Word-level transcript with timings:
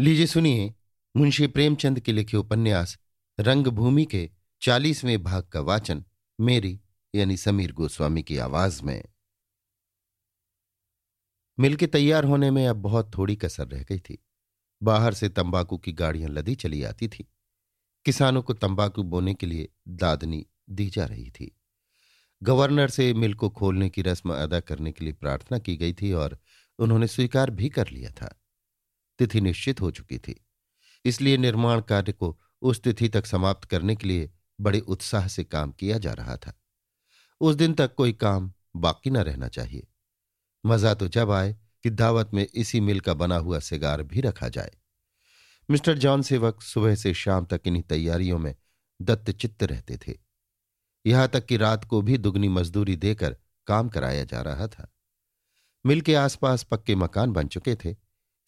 लीजिए 0.00 0.26
सुनिए 0.26 0.74
मुंशी 1.16 1.46
प्रेमचंद 1.46 2.00
के 2.00 2.12
लिखे 2.12 2.36
उपन्यास, 2.36 2.98
रंगभूमि 3.40 4.04
के 4.04 4.30
चालीसवें 4.62 5.22
भाग 5.22 5.42
का 5.42 5.60
वाचन, 5.60 6.04
मेरी 6.40 6.80
यानी 7.14 7.36
समीर 7.36 7.72
गोस्वामी 7.72 8.22
की 8.22 8.38
आवाज़ 8.38 8.82
में। 8.82 9.04
मिल 11.60 11.76
के 11.76 11.86
तैयार 11.86 12.24
होने 12.24 12.50
में 12.50 12.66
अब 12.66 12.76
बहुत 12.76 13.18
थोड़ी 13.18 13.36
कसर 13.36 13.68
रह 13.68 13.82
गई 13.82 13.98
थी। 13.98 14.26
बाहर 14.82 15.14
से 15.14 15.28
तंबाकू 15.28 15.78
की 15.78 15.92
गाड़ियाँ 15.92 16.30
लदी 16.30 16.54
चली 16.54 16.82
आती 16.82 17.08
थी। 17.08 17.28
किसानों 18.04 18.42
को 18.42 18.54
तंबाकू 18.54 19.02
बोने 19.02 19.34
के 19.34 19.46
लिए 19.46 19.68
दादनी 19.88 20.46
दी 20.70 20.90
जा 20.90 21.04
रही 21.04 21.30
थी। 21.30 21.60
गवर्नर 22.42 22.88
से 22.88 23.14
मिल 23.14 23.34
को 23.34 23.50
खोलने 23.50 23.90
की 23.90 24.02
रस्म 24.02 24.34
अदा 24.34 24.60
करने 24.60 24.92
के 24.92 25.04
लिए 25.04 25.14
प्रार्थना 25.14 25.58
की 25.58 25.76
गई 25.76 25.92
थी 25.92 26.12
और 26.12 26.38
उन्होंने 26.78 27.06
स्वीकार 27.06 27.50
भी 27.50 27.68
कर 27.68 27.88
लिया 27.88 28.10
था। 28.10 28.39
तिथि 29.20 29.40
निश्चित 29.40 29.80
हो 29.80 29.90
चुकी 29.90 30.18
थी। 30.18 30.40
इसलिए 31.04 31.36
निर्माण 31.36 31.80
कार्य 31.80 32.12
को 32.12 32.38
उस 32.62 32.82
तिथि 32.82 33.08
तक 33.08 33.26
समाप्त 33.26 33.64
करने 33.64 33.96
के 33.96 34.08
लिए 34.08 34.30
बड़े 34.60 34.80
उत्साह 34.80 35.28
से 35.28 35.44
काम 35.44 35.72
किया 35.72 35.98
जा 35.98 36.12
रहा 36.12 36.36
था। 36.36 36.52
उस 37.40 37.54
दिन 37.54 37.74
तक 37.74 37.94
कोई 37.94 38.12
काम 38.12 38.52
बाकी 38.76 39.10
न 39.10 39.16
रहना 39.16 39.48
चाहिए। 39.48 39.86
मज़ा 40.64 40.94
तो 40.94 41.08
जब 41.08 41.30
आए 41.30 41.56
कि 41.82 41.90
दावत 41.90 42.30
में 42.34 42.46
इसी 42.54 42.80
मिल 42.80 43.00
का 43.00 43.14
बना 43.14 43.36
हुआ 43.36 43.58
सिगार 43.58 44.02
भी 44.02 44.20
रखा 44.20 44.48
जाए। 44.48 44.70
मिस्टर 45.68 45.98
जॉन 45.98 46.22
सेवक 46.22 46.62
सुबह 46.62 46.94
से 46.94 47.14
शाम 47.14 47.44
तक 47.44 47.60
इन्हीं 47.66 47.82
तैयारियों 47.82 48.38
में 48.38 48.54
दत्तचित्त 49.02 49.62
रहते 49.62 49.96
थे। 49.96 50.14
यहाँ 51.06 51.28
तक 51.28 51.46
कि 51.46 51.56
रात 51.56 51.84
को 51.84 52.02
भी 52.02 52.18
दुगनी 52.18 52.48
मजदूरी 52.48 52.96
देकर 52.96 53.36
काम 53.66 53.88
कराया 53.88 54.24
जा 54.24 54.40
रहा 54.40 54.66
था। 54.68 54.90
मिल 55.86 56.00
के 56.00 56.14
आसपास 56.14 56.62
पक्के 56.62 56.94
मकान 56.94 57.32
बन 57.32 57.46
चुके 57.46 57.74
थे। 57.74 57.96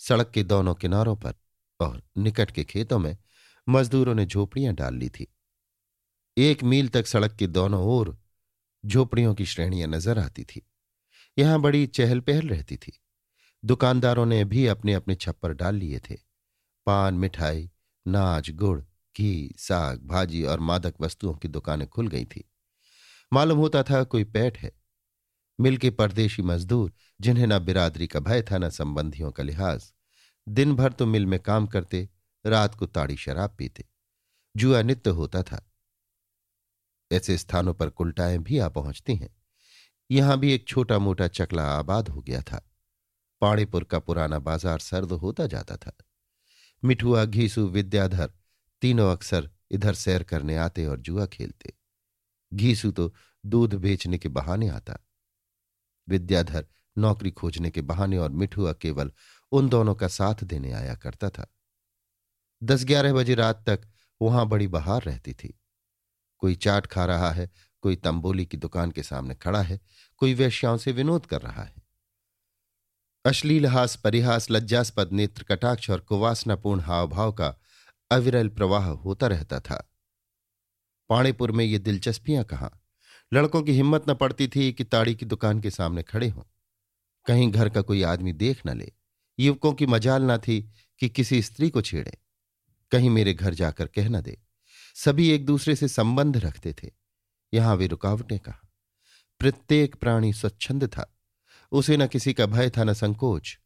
सड़क 0.09 0.31
के 0.31 0.43
दोनों 0.43 0.75
किनारों 0.75 1.17
पर 1.17 1.35
और 1.81 2.03
निकट 2.19 2.51
के 2.51 2.65
खेतों 2.65 2.99
में 2.99 3.17
मजदूरों 3.69 4.15
ने 4.15 4.27
झोपड़ियाँ 4.27 4.75
डाल 4.75 4.95
ली 4.95 5.09
थी। 5.09 5.35
एक 6.39 6.63
मील 6.63 6.89
तक 6.89 7.07
सड़क 7.07 7.37
के 7.37 7.47
दोनों 7.47 7.83
ओर 7.83 8.19
झोपड़ियों 8.87 9.35
की 9.35 9.47
श्रेणियाँ 9.47 9.89
नज़र 9.89 10.19
आती 10.19 10.45
थी। 10.45 10.69
यहाँ 11.39 11.61
बड़ी 11.61 11.87
चहल 11.87 12.21
पहल 12.21 12.49
रहती 12.49 12.77
थी। 12.77 13.01
दुकानदारों 13.65 14.27
ने 14.27 14.45
भी 14.45 14.67
अपने 14.67 14.95
अपने 14.95 15.15
छप्पर 15.15 15.53
डाल 15.53 15.75
लिए 15.75 16.01
थे। 16.11 16.17
पान, 16.87 17.15
मिठाई, 17.15 17.71
नाच, 18.09 18.51
गुड़, 18.51 18.81
घी, 19.17 19.55
साग, 19.59 20.07
भाजी 20.07 20.43
और 20.43 20.61
मादक 20.61 20.95
वस्तुओं 21.01 21.35
की 21.35 21.49
दुकानें 21.49 21.89
खुल 21.89 22.09
गई 22.09 22.25
थी। 22.25 22.51
मालूम 23.33 23.59
होता 23.59 23.83
था 23.83 24.05
कोई 24.05 24.25
पैठ 24.25 24.59
है। 24.59 24.82
मिल 25.61 25.77
के 25.77 25.91
परदेशी 25.91 26.43
मजदूर, 26.43 26.93
जिन्हें 27.21 27.47
न 27.47 27.59
बिरादरी 27.59 28.07
का 28.07 28.21
भय 28.21 28.43
था, 28.43 28.59
न 28.59 28.69
संबंधियों 28.71 29.31
का 29.31 29.43
लिहाज। 29.43 29.93
दिन 30.49 30.75
भर 30.77 30.93
तो 30.93 31.07
मिल 31.07 31.27
में 31.27 31.41
काम 31.41 31.67
करते, 31.67 32.09
रात 32.47 32.75
को 32.75 32.87
ताड़ी 32.87 33.17
शराब 33.17 33.55
पीते। 33.59 33.85
जुआ 34.57 34.83
नित्य 34.83 35.11
होता 35.11 35.43
था। 35.43 35.71
ऐसे 37.13 37.39
स्थानों 37.39 37.75
पर 37.75 37.91
कुलटाएँ 37.91 38.39
भी 38.39 38.59
आ 38.59 38.69
पहुँचती 38.69 39.15
हैं। 39.15 39.37
यहाँ 40.11 40.39
भी 40.39 40.53
एक 40.53 40.69
छोटा 40.69 40.99
मोटा 40.99 41.29
चकला 41.29 41.65
आबाद 41.65 42.09
हो 42.09 42.21
गया 42.21 42.43
था। 42.43 42.69
पाणीपुर 43.41 43.85
का 43.85 43.99
पुराना 43.99 44.39
बाज़ार 44.39 44.79
सर्द 44.79 45.13
होता 45.13 45.47
जाता 45.47 45.77
था। 45.77 45.93
मिठुआ, 46.85 47.25
घीसू, 47.25 47.67
विद्याधर 47.67 48.33
तीनों 48.81 49.13
अक्सर 49.13 49.51
इधर 49.71 49.95
सैर 49.95 50.23
करने 50.23 50.57
आते 50.57 50.87
और 50.87 51.01
जुआ 51.01 51.27
खेलते। 51.27 51.73
घीसू 52.53 52.91
तो 52.91 53.15
दूध 53.47 53.75
बेचने 53.75 54.19
के 54.19 54.29
बहाने 54.29 54.69
आता। 54.69 54.99
विद्याधर 56.09 56.67
नौकरी 56.99 57.31
खोजने 57.31 57.71
के 57.71 57.81
बहाने 57.81 58.19
और 58.19 58.31
मिठुआ 58.31 58.73
केवल 58.73 59.13
उन 59.53 59.69
दोनों 59.69 59.95
का 59.95 60.09
साथ 60.09 60.45
देने 60.45 60.73
आया 60.73 60.95
करता 60.95 61.31
था। 61.31 61.47
दस 62.63 62.85
ग्यारह 62.85 63.13
बजे 63.13 63.35
रात 63.35 63.65
तक 63.67 63.89
वहाँ 64.23 64.47
बड़ी 64.47 64.67
बहार 64.67 65.03
रहती 65.03 65.33
थी। 65.33 65.61
कोई 66.39 66.55
चाट 66.55 66.87
खा 66.87 67.05
रहा 67.05 67.31
है, 67.31 67.51
कोई 67.83 67.97
तंबोली 67.97 68.47
की 68.47 68.57
दुकान 68.57 68.91
के 68.91 69.03
सामने 69.03 69.35
खड़ा 69.35 69.63
है, 69.63 69.81
कोई 70.17 70.35
वैश्याओं 70.35 70.77
से 70.77 70.93
विनोद 70.93 71.27
कर 71.27 71.43
रहा 71.43 71.63
है। 71.63 71.75
अश्लील 73.27 73.67
हास 73.67 73.97
परिहास 73.97 74.51
लज्जास्पद 74.51 75.13
नेत्र 75.13 75.43
कटाक्ष 75.43 75.91
और 75.91 76.01
कुवासनापूर्ण 76.01 76.81
हावभाव 76.81 77.33
का 77.33 77.57
अविरल 78.11 78.49
प्रवाह 78.49 78.87
होता 78.87 79.27
रहता 79.27 79.61
था। 79.61 79.91
पाणीपुर 81.09 81.53
में 81.53 81.65
ये 81.65 81.79
दिलचस्पियाँ 81.79 82.45
कहा? 82.45 82.82
लड़कों 83.33 83.63
की 83.63 83.73
हिम्मत 83.73 84.05
न 84.09 84.15
पड़ती 84.15 84.49
थी 84.49 84.73
कि 84.73 84.85
ताड़ी 84.85 85.15
की 85.15 85.27
दुकान 85.27 85.61
के 85.61 85.71
सामने 85.71 86.03
खड़े 86.03 86.29
हों। 86.29 86.43
कहीं 87.27 87.53
घर 87.53 87.69
का 87.69 87.83
कोई 87.83 88.03
आदमी 88.03 88.33
देख 88.33 88.67
न 88.67 88.79
ले। 88.79 88.93
युवकों 89.39 89.73
की 89.73 89.87
मजाल 89.87 90.23
ना 90.23 90.39
थी 90.39 90.71
कि 90.99 91.09
किसी 91.09 91.43
स्त्री 91.43 91.71
को 91.71 91.83
छेड़े। 91.83 92.19
कहीं 92.91 93.11
मेरे 93.11 93.35
घर 93.35 93.55
जाकर 93.55 93.87
कह 93.87 94.09
न 94.09 94.21
दे। 94.21 94.43
सभी 94.95 95.29
एक 95.29 95.47
दूसरे 95.47 95.77
से 95.77 95.89
संबंध 95.89 96.37
रखते 96.37 96.73
थे। 96.73 96.91
यहाँ 97.55 97.77
वे 97.77 97.87
रुकावटें 97.87 98.39
कहा? 98.39 98.69
प्रत्येक 99.39 99.95
प्राणी 99.95 100.33
स्वच्छंद 100.33 100.85
था। 100.85 101.19
उसे 101.73 101.97
न 101.97 102.07
किसी 102.07 102.35
का 102.35 102.47
भय 102.47 102.71
था, 102.71 102.85
न 102.85 102.93
संकोच। 102.93 103.59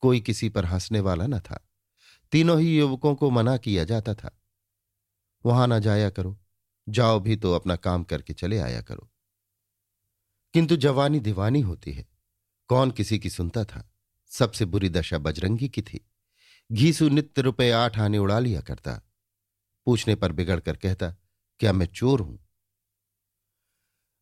कोई 0.00 0.20
किसी 0.20 0.48
पर 0.48 0.64
हंसने 0.64 1.00
वाला 1.00 1.26
न 1.26 1.38
था। 1.38 1.68
तीनों 2.32 2.60
ही 2.60 2.78
युवकों 2.78 3.14
को 3.14 3.30
मना 3.30 3.56
किया 3.56 3.84
जाता 3.84 4.14
था। 4.14 4.42
वहाँ 5.46 5.68
ना 5.68 5.78
जाया 5.78 6.10
करो। 6.10 6.43
जाओ 6.88 7.20
भी 7.20 7.36
तो 7.36 7.52
अपना 7.52 7.76
काम 7.76 8.04
करके 8.04 8.32
चले 8.32 8.58
आया 8.58 8.82
करो। 8.82 9.10
किंतु 10.54 10.76
जवानी 10.76 11.20
दीवानी 11.20 11.60
होती 11.60 11.92
है। 11.92 12.08
कौन 12.68 12.90
किसी 12.90 13.18
की 13.18 13.30
सुनता 13.30 13.64
था? 13.64 13.92
सबसे 14.26 14.64
बुरी 14.64 14.88
दशा 14.88 15.18
बजरंगी 15.18 15.68
की 15.68 15.82
थी। 15.82 16.10
घीसु 16.72 17.08
नित्य 17.08 17.42
रुपए 17.42 17.70
आठ 17.70 17.98
आने 17.98 18.18
उड़ा 18.18 18.38
लिया 18.38 18.60
करता। 18.60 19.02
पूछने 19.86 20.14
पर 20.14 20.32
बिगड़ 20.32 20.60
कर 20.60 20.76
कहता, 20.76 21.14
क्या 21.58 21.72
मैं 21.72 21.86
चोर 21.86 22.20
हूँ? 22.20 22.48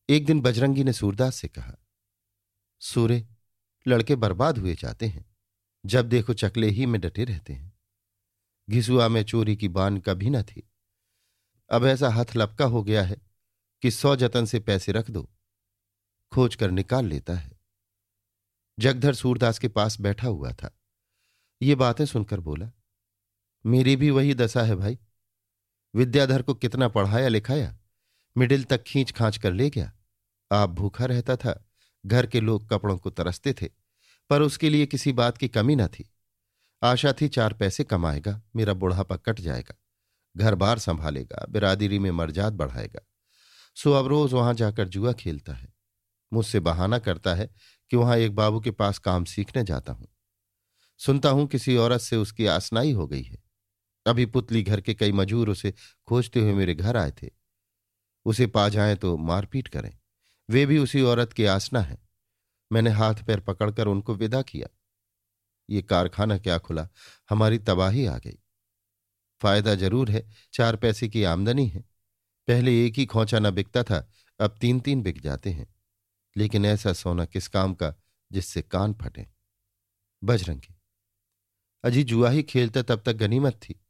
एक 0.08 0.26
दिन 0.26 0.40
बजरंगी 0.40 0.84
ने 0.84 0.92
सूरदास 0.92 1.36
से 1.36 1.48
कहा, 1.48 1.74
सूर्य, 2.80 3.28
लड़के 3.86 4.16
बर्बाद 4.16 4.58
हुए 4.58 4.74
जाते 4.74 5.06
हैं। 5.06 5.36
जब 5.86 6.08
देखो 6.08 6.34
चकले 6.34 6.68
ही 6.68 6.86
में 6.86 7.00
डटे 7.00 7.24
रहते 7.24 7.52
हैं। 7.52 7.72
घिसुआ 8.70 9.08
में 9.08 9.24
चोरी 9.24 9.56
की 9.56 9.68
बान 9.68 9.98
कभी 9.98 10.30
न 10.30 10.42
थी। 10.42 10.71
अब 11.72 11.84
ऐसा 11.84 12.08
हथ 12.08 12.36
लपका 12.36 12.64
हो 12.64 12.82
गया 12.82 13.02
है 13.02 13.16
कि 13.82 13.90
सौ 13.90 14.16
जतन 14.16 14.44
से 14.44 14.60
पैसे 14.60 14.92
रख 14.92 15.10
दो 15.10 15.28
खोज 16.32 16.54
कर 16.54 16.70
निकाल 16.70 17.06
लेता 17.06 17.34
है। 17.34 17.50
जगधर 18.78 19.14
सूरदास 19.14 19.58
के 19.58 19.68
पास 19.68 20.00
बैठा 20.00 20.28
हुआ 20.28 20.52
था। 20.52 20.70
ये 21.62 21.74
बातें 21.74 22.06
सुनकर 22.06 22.40
बोला, 22.40 22.70
मेरी 23.66 23.96
भी 23.96 24.10
वही 24.10 24.34
दशा 24.34 24.62
है 24.62 24.76
भाई। 24.76 24.98
विद्याधर 25.94 26.42
को 26.42 26.54
कितना 26.54 26.88
पढ़ाया 26.88 27.28
लिखाया, 27.28 27.76
मिडिल 28.36 28.64
तक 28.64 28.82
खींच 28.82 29.12
खांच 29.12 29.38
कर 29.38 29.52
ले 29.52 29.70
गया। 29.70 29.92
आप 30.52 30.70
भूखा 30.70 31.04
रहता 31.04 31.36
था, 31.36 31.64
घर 32.06 32.26
के 32.26 32.40
लोग 32.40 32.68
कपड़ों 32.70 32.98
को 32.98 33.10
तरसते 33.10 33.52
थे, 33.52 33.68
पर 34.30 34.42
उसके 34.42 34.70
लिए 34.70 34.86
किसी 34.86 35.12
बात 35.12 35.38
की 35.38 35.48
कमी 35.48 35.76
न 35.76 35.86
थी। 35.88 36.10
आशा 36.82 37.12
थी 37.12 37.28
चार 37.28 37.54
पैसे 37.54 37.84
कमाएगा, 37.84 38.42
मेरा 38.56 38.74
बुढ़ापा 38.74 39.16
कट 39.16 39.40
जाएगा। 39.40 39.74
घर 40.36 40.54
बार 40.54 40.78
संभालेगा, 40.78 41.46
बिरादरी 41.50 41.98
में 41.98 42.10
मर्जाद 42.10 42.52
बढ़ाएगा। 42.52 43.00
सो 43.76 43.92
अब 43.92 44.06
रोज 44.06 44.32
वहाँ 44.32 44.54
जाकर 44.54 44.88
जुआ 44.88 45.12
खेलता 45.12 45.52
है। 45.52 45.72
मुझसे 46.32 46.60
बहाना 46.60 46.98
करता 46.98 47.34
है 47.34 47.50
कि 47.90 47.96
वहाँ 47.96 48.16
एक 48.16 48.34
बाबू 48.34 48.60
के 48.60 48.70
पास 48.70 48.98
काम 48.98 49.24
सीखने 49.24 49.64
जाता 49.64 49.92
हूँ। 49.92 50.08
सुनता 50.98 51.30
हूँ 51.30 51.46
किसी 51.46 51.76
औरत 51.76 52.00
से 52.00 52.16
उसकी 52.16 52.46
आसनाई 52.46 52.92
हो 52.92 53.06
गई 53.06 53.22
है। 53.22 53.42
अभी 54.06 54.26
पुतली 54.26 54.62
घर 54.62 54.80
के 54.80 54.94
कई 54.94 55.12
मजूर 55.12 55.48
उसे 55.48 55.74
खोजते 56.06 56.40
हुए 56.40 56.52
मेरे 56.52 56.74
घर 56.74 56.96
आए 56.96 57.12
थे। 57.22 57.30
उसे 58.24 58.46
पा 58.46 58.68
जाएँ 58.68 58.96
तो 58.96 59.16
मारपीट 59.16 59.68
करें। 59.68 59.98
वे 60.50 60.66
भी 60.66 60.78
उसी 60.78 61.02
औरत 61.02 61.32
की 61.32 61.44
आसना 61.44 61.80
है। 61.80 61.98
मैंने 62.72 62.90
हाथ 62.90 63.14
पैर 63.14 63.40
पकड़कर 63.40 63.86
उनको 63.86 64.14
विदा 64.14 64.42
किया। 64.42 64.68
ये 65.70 65.82
कारखाना 65.82 66.38
क्या 66.38 66.58
खुला? 66.58 66.88
हमारी 67.30 67.58
तबाही 67.58 68.06
आ 68.06 68.18
गई। 68.18 68.41
फ़ायदा 69.42 69.74
ज़रूर 69.74 70.10
है, 70.10 70.28
चार 70.52 70.76
पैसे 70.76 71.08
की 71.08 71.24
आमदनी 71.24 71.66
है। 71.66 71.80
पहले 72.48 72.86
एक 72.86 72.94
ही 72.94 73.06
खोचा 73.06 73.38
ना 73.38 73.50
बिकता 73.50 73.82
था, 73.82 74.10
अब 74.40 74.58
तीन 74.60 74.80
तीन 74.80 75.02
बिक 75.02 75.20
जाते 75.20 75.50
हैं। 75.50 75.74
लेकिन 76.36 76.64
ऐसा 76.64 76.92
सोना 76.92 77.24
किस 77.24 77.48
काम 77.48 77.74
का 77.74 77.94
जिससे 78.32 78.62
कान 78.62 78.94
फटे? 78.94 79.26
बजरंगी 80.24 80.74
अजी 81.84 82.02
जुआ 82.04 82.30
ही 82.30 82.42
खेलता 82.42 82.82
तब 82.82 83.02
तक 83.06 83.12
गनीमत 83.12 83.54
थी। 83.54 83.80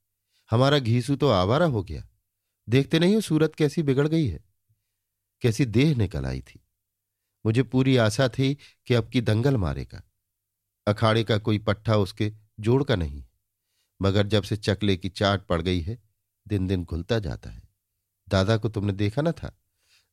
हमारा 0.51 0.79
घीसू 0.79 1.17
तो 1.17 1.29
आवारा 1.29 1.67
हो 1.67 1.83
गया। 1.83 2.09
देखते 2.69 2.99
नहीं 2.99 3.15
हो 3.15 3.21
सूरत 3.21 3.55
कैसी 3.55 3.83
बिगड़ 3.83 4.09
गई 4.09 4.27
है? 4.27 4.41
कैसी 5.43 5.67
देह 5.67 5.97
निकल 5.97 6.27
आई 6.27 6.41
थी? 6.41 6.61
मुझे 7.47 7.63
पूरी 7.63 7.97
आशा 7.97 8.29
थी 8.29 8.55
कि 8.87 8.95
अब 8.95 9.09
की 9.09 9.21
दंगल 9.21 9.57
मारेगा। 9.57 10.03
अखाड़े 10.87 11.25
का 11.25 11.39
कोई 11.39 11.59
पट्टा 11.59 11.97
उसके 11.97 12.33
जोड़ 12.61 12.83
का 12.85 12.97
नहीं। 12.97 13.25
मगर 14.03 14.27
जब 14.27 14.43
से 14.43 14.57
चकले 14.57 14.97
की 14.97 15.09
चाट 15.09 15.47
पड़ 15.47 15.63
गई 15.63 15.81
है 15.81 16.03
दिन 16.49 16.67
दिन 16.67 16.85
घुलता 16.85 17.19
जाता 17.19 17.51
है। 17.51 17.63
दादा 18.29 18.57
को 18.57 18.69
तुमने 18.69 18.93
देखा 18.93 19.23
ना 19.23 19.33
था? 19.33 19.59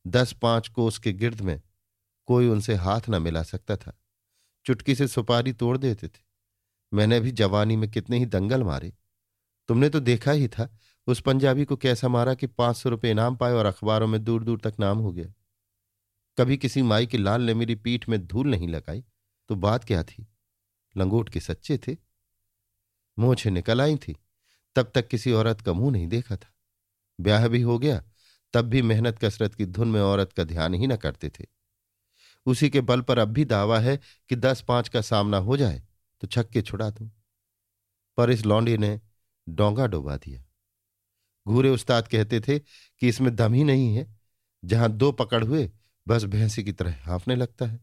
दस 0.06 0.32
पाँच 0.32 0.68
कोस 0.68 0.98
के 0.98 1.12
गिर्द 1.12 1.40
में 1.40 1.62
कोई 2.26 2.48
उनसे 2.48 2.74
हाथ 2.74 3.00
न 3.08 3.22
मिला 3.22 3.42
सकता 3.42 3.76
था। 3.76 4.00
चुटकी 4.66 4.94
से 4.94 5.08
सुपारी 5.08 5.52
तोड़ 5.52 5.78
देते 5.78 6.08
थे। 6.08 6.20
मैंने 6.92 7.20
भी 7.20 7.30
जवानी 7.30 7.76
में 7.76 7.90
कितने 7.90 8.18
ही 8.18 8.26
दंगल 8.26 8.62
मारे। 8.62 8.92
तुमने 9.68 9.88
तो 9.88 10.00
देखा 10.00 10.32
ही 10.32 10.48
था, 10.48 10.78
उस 11.06 11.20
पंजाबी 11.20 11.64
को 11.64 11.76
कैसा 11.76 12.08
मारा 12.08 12.34
कि 12.34 12.46
पाँच 12.46 12.76
सौ 12.76 12.88
रुपये 12.88 13.10
इनाम 13.10 13.36
पाए 13.36 13.52
और 13.52 13.66
अखबारों 13.66 14.06
में 14.06 14.24
दूर 14.24 14.44
दूर 14.44 14.60
तक 14.60 14.74
नाम 14.80 14.98
हो 14.98 15.12
गया। 15.12 15.32
कभी 16.38 16.56
किसी 16.56 16.82
माई 16.82 17.06
के 17.06 17.18
लाल 17.18 17.42
ने 17.42 17.54
मेरी 17.54 17.74
पीठ 17.74 18.08
में 18.08 18.26
धूल 18.26 18.48
नहीं 18.48 18.68
लगाई 18.68 19.04
तो 19.48 19.54
बात 19.54 19.84
क्या 19.84 20.02
थी? 20.04 20.26
लंगोट 20.96 21.28
के 21.28 21.40
सच्चे 21.40 21.78
थे। 21.78 21.96
मोछे 23.20 23.50
निकल 23.50 23.80
आई 23.80 23.96
थी। 23.96 24.16
तब 24.76 24.90
तक 24.94 25.08
किसी 25.08 25.32
औरत 25.32 25.60
का 25.60 25.72
मुँह 25.72 25.92
नहीं 25.92 26.06
देखा 26.08 26.36
था। 26.36 26.54
ब्याह 27.20 27.48
भी 27.48 27.60
हो 27.60 27.78
गया, 27.78 28.02
तब 28.54 28.64
भी 28.64 28.82
मेहनत 28.82 29.18
कसरत 29.18 29.54
की 29.54 29.66
धुन 29.66 29.88
में 29.88 30.00
औरत 30.00 30.32
का 30.32 30.44
ध्यान 30.44 30.74
ही 30.74 30.86
न 30.86 30.96
करते 30.96 31.28
थे। 31.30 31.46
उसी 32.46 32.70
के 32.70 32.80
बल 32.80 33.00
पर 33.00 33.18
अब 33.18 33.28
भी 33.28 33.44
दावा 33.44 33.78
है 33.78 33.98
कि 34.28 34.36
दस 34.36 34.64
पाँच 34.68 34.88
का 34.88 35.00
सामना 35.00 35.36
हो 35.36 35.56
जाए 35.56 35.82
तो 36.20 36.26
छक्के 36.26 36.62
छुड़ा 36.62 36.90
दूँ। 36.90 37.10
पर 38.16 38.30
इस 38.30 38.44
लौंडी 38.46 38.76
ने 38.78 39.00
डोंगा 39.48 39.86
डोबा 39.86 40.16
दिया। 40.16 40.44
घूरे 41.46 41.68
उस्ताद 41.68 42.08
कहते 42.08 42.40
थे 42.40 42.58
कि 42.58 43.08
इसमें 43.08 43.34
दम 43.36 43.54
ही 43.54 43.64
नहीं 43.64 43.94
है, 43.96 44.06
जहाँ 44.64 44.90
दो 44.92 45.12
पकड़ 45.12 45.44
हुए, 45.44 45.70
बस 46.08 46.24
भैंसी 46.24 46.64
की 46.64 46.72
तरह 46.72 46.96
हाफने 47.02 47.36
लगता 47.36 47.66
है। 47.66 47.80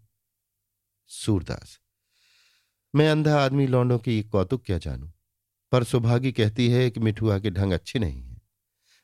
सूरदास, 1.07 1.79
मैं 2.95 3.09
अंधा 3.09 3.39
आदमी 3.39 3.67
लौंडों 3.67 3.99
की 3.99 4.21
कौतुक 4.23 4.63
क्या 4.65 4.77
जानू? 4.77 5.11
पर 5.71 5.83
सुभागी 5.83 6.31
कहती 6.31 6.69
है 6.69 6.89
कि 6.89 6.99
मिठुआ 6.99 7.39
के 7.39 7.51
ढंग 7.51 7.73
अच्छे 7.73 7.99
नहीं 7.99 8.21
है। 8.21 8.41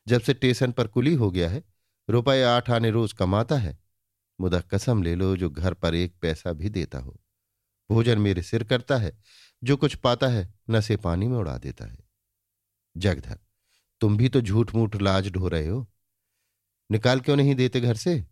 जब 0.08 0.20
से 0.20 0.34
टेशन 0.34 0.72
पर 0.72 0.86
कुली 0.86 1.14
हो 1.14 1.30
गया 1.30 1.50
है 1.50 1.64
रुपए 2.10 2.42
आठ 2.42 2.70
आने 2.70 2.90
रोज 2.90 3.12
कमाता 3.12 3.56
है। 3.56 3.78
मुदा 4.40 4.60
कसम 4.60 5.02
ले 5.02 5.14
लो, 5.14 5.36
जो 5.36 5.50
घर 5.50 5.74
पर 5.74 5.94
एक 5.94 6.14
पैसा 6.20 6.52
भी 6.52 6.68
देता 6.68 6.98
हो। 6.98 7.20
भोजन 7.90 8.18
मेरे 8.18 8.42
सिर 8.42 8.64
करता 8.64 8.96
है, 8.96 9.18
जो 9.64 9.76
कुछ 9.76 9.94
पाता 9.94 10.28
है, 10.28 10.54
नशे 10.70 10.96
पानी 10.96 11.28
में 11.28 11.36
उड़ा 11.38 11.58
देता 11.58 11.86
है। 11.86 11.98
जगधर, 12.96 13.38
तुम 14.00 14.16
भी 14.16 14.28
तो 14.28 14.40
झूठ 14.40 14.74
मूठ 14.74 14.96
लाज 14.96 15.30
ढो 15.30 15.48
रहे 15.48 15.66
हो। 15.66 15.86
निकाल 16.90 17.20
क्यों 17.20 17.36
नहीं 17.36 17.54
देते 17.54 17.80
घर 17.80 17.96
से? 17.96 18.24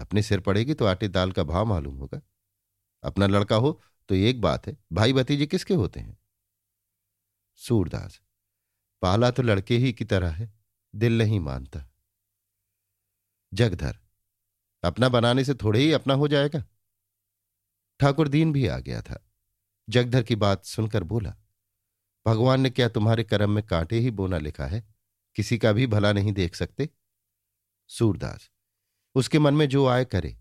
अपने 0.00 0.22
सिर 0.22 0.40
पड़ेगी 0.40 0.74
तो 0.74 0.84
आटे 0.84 1.08
दाल 1.08 1.32
का 1.32 1.42
भाव 1.42 1.66
मालूम 1.66 1.96
होगा। 1.96 2.20
अपना 3.02 3.26
लड़का 3.26 3.56
हो 3.56 3.82
तो 4.08 4.14
एक 4.14 4.40
बात 4.40 4.66
है, 4.66 4.76
भाई 4.92 5.12
भतीजे 5.12 5.46
किसके 5.46 5.74
होते 5.74 6.00
हैं? 6.00 6.18
सूरदास, 7.56 8.20
पाला 9.02 9.30
तो 9.30 9.42
लड़के 9.42 9.76
ही 9.76 9.92
की 9.92 10.04
तरह 10.04 10.30
है, 10.30 10.52
दिल 10.94 11.18
नहीं 11.18 11.40
मानता। 11.40 11.84
जगधर, 13.52 13.98
अपना 14.84 15.08
बनाने 15.08 15.44
से 15.44 15.54
थोड़े 15.54 15.80
ही 15.80 15.92
अपना 15.92 16.14
हो 16.14 16.28
जाएगा। 16.28 16.64
ठाकुर 18.00 18.28
दीन 18.28 18.52
भी 18.52 18.66
आ 18.66 18.78
गया 18.78 19.00
था। 19.02 19.22
जगधर 19.88 20.22
की 20.22 20.36
बात 20.36 20.64
सुनकर 20.64 21.04
बोला, 21.04 21.34
भगवान 22.26 22.60
ने 22.60 22.70
क्या 22.70 22.88
तुम्हारे 22.88 23.24
कर्म 23.24 23.50
में 23.50 23.66
कांटे 23.66 23.98
ही 23.98 24.10
बोना 24.10 24.38
लिखा 24.38 24.66
है? 24.66 24.84
किसी 25.36 25.58
का 25.58 25.72
भी 25.72 25.86
भला 25.86 26.12
नहीं 26.12 26.32
देख 26.32 26.54
सकते? 26.54 26.88
सूरदास, 27.90 28.50
उसके 29.14 29.38
मन 29.38 29.54
में 29.54 29.68
जो 29.68 29.86
आए 29.86 30.04
करे, 30.04 30.36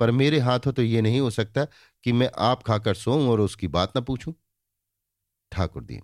पर 0.00 0.10
मेरे 0.10 0.38
हाथों 0.38 0.72
तो 0.72 0.82
ये 0.82 1.00
नहीं 1.02 1.20
हो 1.20 1.30
सकता 1.30 1.64
कि 2.04 2.12
मैं 2.12 2.30
आप 2.38 2.62
खाकर 2.62 2.94
सोऊं 2.94 3.28
और 3.28 3.40
उसकी 3.40 3.68
बात 3.68 3.96
ना 3.96 4.02
पूछूँ। 4.02 4.34
ठाकुर 5.52 5.84
दीन 5.84 6.02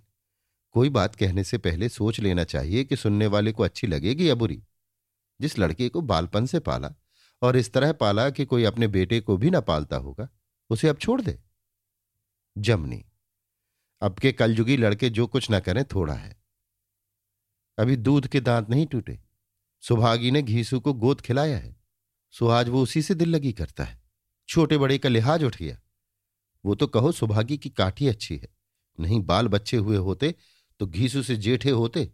कोई 0.71 0.89
बात 0.89 1.15
कहने 1.15 1.43
से 1.43 1.57
पहले 1.57 1.89
सोच 1.89 2.19
लेना 2.19 2.43
चाहिए 2.43 2.83
कि 2.83 2.95
सुनने 2.95 3.27
वाले 3.27 3.51
को 3.51 3.63
अच्छी 3.63 3.87
लगेगी 3.87 4.29
या 4.29 4.35
बुरी। 4.35 4.63
जिस 5.41 5.59
लड़के 5.59 5.89
को 5.89 6.01
बालपन 6.01 6.45
से 6.45 6.59
पाला 6.59 6.93
और 7.41 7.57
इस 7.57 7.73
तरह 7.73 7.91
पाला 7.91 8.29
कि 8.29 8.45
कोई 8.45 8.63
अपने 8.63 8.87
बेटे 8.87 9.19
को 9.19 9.37
भी 9.37 9.49
ना 9.49 9.59
पालता 9.59 9.95
होगा, 9.95 10.29
उसे 10.69 10.87
अब 10.87 10.97
छोड़ 10.97 11.21
दे। 11.21 11.39
जमनी। 12.57 13.05
अब 14.01 14.15
के 14.15 14.31
कलयुगी 14.31 14.77
लड़के 14.77 15.09
जो 15.09 15.27
कुछ 15.27 15.51
ना 15.51 15.59
करें, 15.59 15.85
थोड़ा 15.85 16.13
है। 16.13 16.41
अभी 17.79 17.95
दूध 17.95 18.27
के 18.27 18.39
दांत 18.39 18.69
नहीं 18.69 18.85
टूटे। 18.85 19.19
सुभागी 19.81 20.31
ने 20.31 20.41
घीसू 20.41 20.79
को 20.79 20.93
गोद 20.93 21.21
खिलाया 21.21 21.57
है। 21.57 21.75
सो 22.31 22.47
आज 22.47 22.69
वो 22.69 22.83
उसी 22.83 23.01
से 23.01 23.15
दिल 23.15 23.29
लगी 23.29 23.53
करता 23.53 23.83
है। 23.83 24.01
छोटे 24.49 24.77
बड़े 24.77 24.97
का 24.97 25.09
लिहाज 25.09 25.43
उठ 25.43 25.57
गया। 25.57 25.81
वो 26.65 26.75
तो 26.75 26.87
कहो 26.87 27.11
सुभागी 27.11 27.57
की 27.57 27.69
काठी 27.69 28.07
अच्छी 28.07 28.37
है। 28.37 28.49
नहीं 28.99 29.21
बाल 29.21 29.47
बच्चे 29.47 29.77
हुए 29.77 29.97
होते 29.97 30.35
तो 30.81 30.87
घीसू 30.87 31.23
से 31.23 31.35
जेठे 31.35 31.69
होते। 31.69 32.13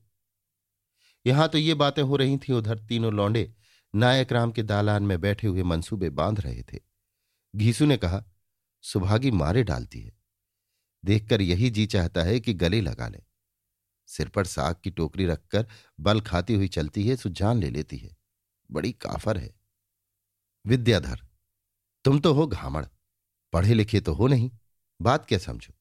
यहाँ 1.25 1.49
तो 1.49 1.57
ये 1.57 1.73
बातें 1.73 2.03
हो 2.03 2.15
रही 2.15 2.37
थी, 2.37 2.53
उधर 2.53 2.79
तीनों 2.79 3.13
लौंडे 3.13 3.53
नायक 3.95 4.31
राम 4.31 4.51
के 4.51 4.63
दालान 4.63 5.03
में 5.03 5.21
बैठे 5.21 5.47
हुए 5.47 5.63
मंसूबे 5.63 6.09
बाँध 6.09 6.39
रहे 6.39 6.63
थे। 6.63 6.79
घीसू 7.55 7.85
ने 7.85 7.97
कहा, 7.97 8.23
सुभागी 8.81 9.31
मारे 9.31 9.63
डालती 9.63 10.01
है। 10.01 10.11
देखकर 11.05 11.41
यही 11.41 11.69
जी 11.69 11.85
चाहता 11.85 12.23
है 12.23 12.39
कि 12.39 12.53
गले 12.53 12.81
लगा 12.81 13.07
ले। 13.07 13.19
सिर 14.07 14.29
पर 14.29 14.45
साग 14.45 14.75
की 14.83 14.91
टोकरी 14.91 15.25
रखकर 15.25 15.67
बल 15.99 16.21
खाती 16.21 16.53
हुई 16.53 16.67
चलती 16.67 17.07
है, 17.07 17.15
सो 17.15 17.29
जान 17.29 17.57
ले 17.57 17.69
लेती 17.69 17.97
है। 17.97 18.17
बड़ी 18.71 18.91
काफर 18.91 19.37
है। 19.37 19.55
विद्याधर, 20.65 21.19
तुम 22.03 22.19
तो 22.19 22.33
हो 22.33 22.47
घामड़, 22.47 22.85
पढ़े 23.53 23.73
लिखे 23.73 24.01
तो 24.01 24.13
हो 24.13 24.27
नहीं। 24.27 24.51
बात 25.01 25.25
क्या 25.25 25.39
समझो? 25.39 25.76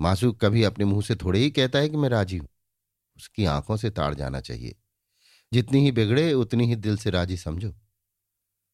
मासू 0.00 0.32
कभी 0.32 0.62
अपने 0.62 0.84
मुँह 0.84 1.02
से 1.02 1.16
थोड़े 1.16 1.38
ही 1.38 1.50
कहता 1.50 1.78
है 1.78 1.88
कि 1.88 1.96
मैं 1.96 2.08
राज़ी 2.08 2.36
हूँ। 2.36 2.48
उसकी 3.16 3.44
आँखों 3.44 3.76
से 3.76 3.90
ताड़ 3.90 4.14
जाना 4.14 4.40
चाहिए। 4.40 4.76
जितनी 5.52 5.84
ही 5.84 5.92
बिगड़े, 5.92 6.32
उतनी 6.32 6.66
ही 6.66 6.76
दिल 6.76 6.96
से 6.96 7.10
राज़ी 7.10 7.36
समझो। 7.36 7.74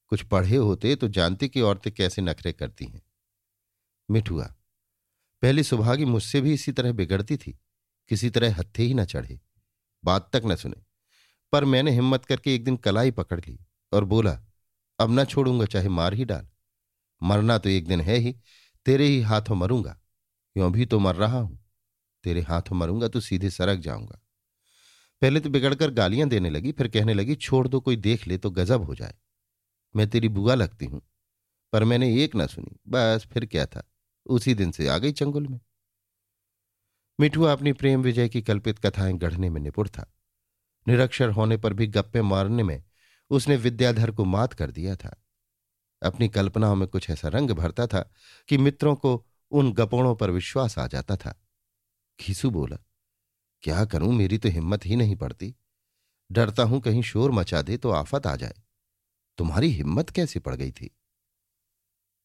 कुछ 0.09 0.23
पढ़े 0.23 0.57
होते 0.57 0.97
तो 0.97 1.09
जानते 1.09 1.49
कि 1.49 1.61
औरतें 1.61 1.93
कैसे 1.93 2.23
नखरे 2.23 2.53
करती 2.53 2.85
हैं। 2.85 3.03
मिठुआ 4.11 4.55
पहली 5.43 5.63
सुभागी 5.63 6.05
मुझसे 6.05 6.41
भी 6.41 6.55
इसी 6.55 6.73
तरह 6.73 6.93
बिगड़ती 6.93 7.37
थी। 7.37 7.59
किसी 8.09 8.31
तरह 8.31 8.57
हत्थे 8.57 8.83
ही 8.83 8.95
न 8.95 9.05
चढ़े। 9.05 9.41
बात 10.05 10.31
तक 10.33 10.43
न 10.45 10.57
सुने। 10.57 10.83
पर 11.53 11.65
मैंने 11.65 11.91
हिम्मत 11.91 12.25
करके 12.25 12.55
एक 12.55 12.65
दिन 12.65 12.77
कलाई 12.77 13.11
पकड़ 13.11 13.41
ली 13.41 13.61
और 13.93 14.05
बोला, 14.05 14.43
अब 14.99 15.11
न 15.11 15.25
छोड़ूँगा, 15.25 15.67
चाहे 15.67 15.89
मार 15.89 16.15
ही 16.15 16.25
डाल। 16.25 16.49
मरना 17.23 17.59
तो 17.59 17.69
एक 17.69 17.87
दिन 17.87 18.01
है 18.01 18.17
ही। 18.17 18.37
तेरे 18.87 19.07
ही 19.07 19.21
हाथों 19.21 19.55
मरूँगा। 19.55 20.01
क्यों 20.57 20.73
भी 20.73 20.87
तो 20.87 20.99
मर 20.99 21.15
रहा 21.15 21.39
हूँ। 21.39 21.59
तेरे 22.25 22.41
हाथों 22.41 22.77
मरूँगा 22.77 23.09
तो 23.09 23.21
सीधे 23.21 23.51
सरक 23.51 23.79
जाऊँगा। 23.79 24.21
पहले 25.23 25.41
तो 25.41 25.51
बिगड़कर 25.51 25.91
गालियाँ 25.91 26.29
देने 26.29 26.51
लगी, 26.51 26.73
फिर 26.73 26.89
कहने 26.89 27.15
लगी, 27.15 27.35
छोड़ 27.35 27.67
दो, 27.69 27.81
कोई 27.81 27.97
देख 27.97 28.27
ले 28.27 28.39
तो 28.39 28.51
गजब 28.51 28.83
हो 28.83 28.95
जाए। 28.95 29.15
मैं 29.95 30.09
तेरी 30.11 30.29
बुआ 30.29 30.55
लगती 30.55 30.87
हूँ, 30.87 31.01
पर 31.73 31.85
मैंने 31.85 32.15
एक 32.25 32.35
ना 32.35 32.47
सुनी, 32.47 32.77
बस 32.89 33.27
फिर 33.33 33.47
क्या 33.47 33.67
था? 33.67 33.83
उसी 34.27 34.55
दिन 34.55 34.71
से 34.71 34.89
आ 34.89 34.99
गई 34.99 35.13
चंगुल 35.13 35.47
में। 35.49 35.61
मिठुआ 37.19 37.53
अपनी 37.53 37.73
प्रेम 37.73 38.03
विजय 38.03 38.29
की 38.29 38.43
कल्पित 38.43 38.79
कथाएँ 38.79 39.13
गढ़ने 39.13 39.51
में 39.51 39.61
निपुण 39.61 39.89
था। 39.89 40.11
निरक्षर 40.87 41.31
होने 41.31 41.57
पर 41.57 41.73
भी 41.73 41.87
गप्पे 41.87 42.23
मारने 42.23 42.63
में 42.63 42.83
उसने 43.31 43.57
विद्याधर 43.57 44.11
को 44.11 44.25
मात 44.25 44.53
कर 44.53 44.71
दिया 44.71 44.97
था। 44.97 45.15
अपनी 46.03 46.29
कल्पनाओं 46.29 46.75
में 46.77 46.89
कुछ 46.89 47.11
ऐसा 47.11 47.29
रंग 47.29 47.51
भरता 47.51 47.87
था 47.87 48.01
कि 48.49 48.59
मित्रों 48.59 48.95
को 48.95 49.25
उन 49.53 49.73
गपोड़ों 49.73 50.15
पर 50.17 50.31
विश्वास 50.31 50.79
आ 50.79 50.87
जाता 50.87 51.17
था। 51.17 51.35
खीसू 52.19 52.51
बोला, 52.51 52.77
क्या 53.63 53.85
करूँ? 53.85 54.13
मेरी 54.15 54.39
तो 54.39 54.49
हिम्मत 54.49 54.87
ही 54.87 54.97
नहीं 54.97 55.17
पड़ती। 55.17 55.55
डरता 56.31 56.63
हूँ 56.63 56.81
कहीं 56.81 57.03
शोर 57.03 57.31
मचा 57.31 57.63
दे 57.63 57.77
तो 57.77 57.91
आफत 57.91 58.27
आ 58.27 58.35
जाए। 58.37 58.55
तुम्हारी 59.39 59.69
हिम्मत 59.69 60.11
कैसे 60.11 60.41
पड़ 60.41 60.55
गई 60.55 60.71
थी? 60.71 60.91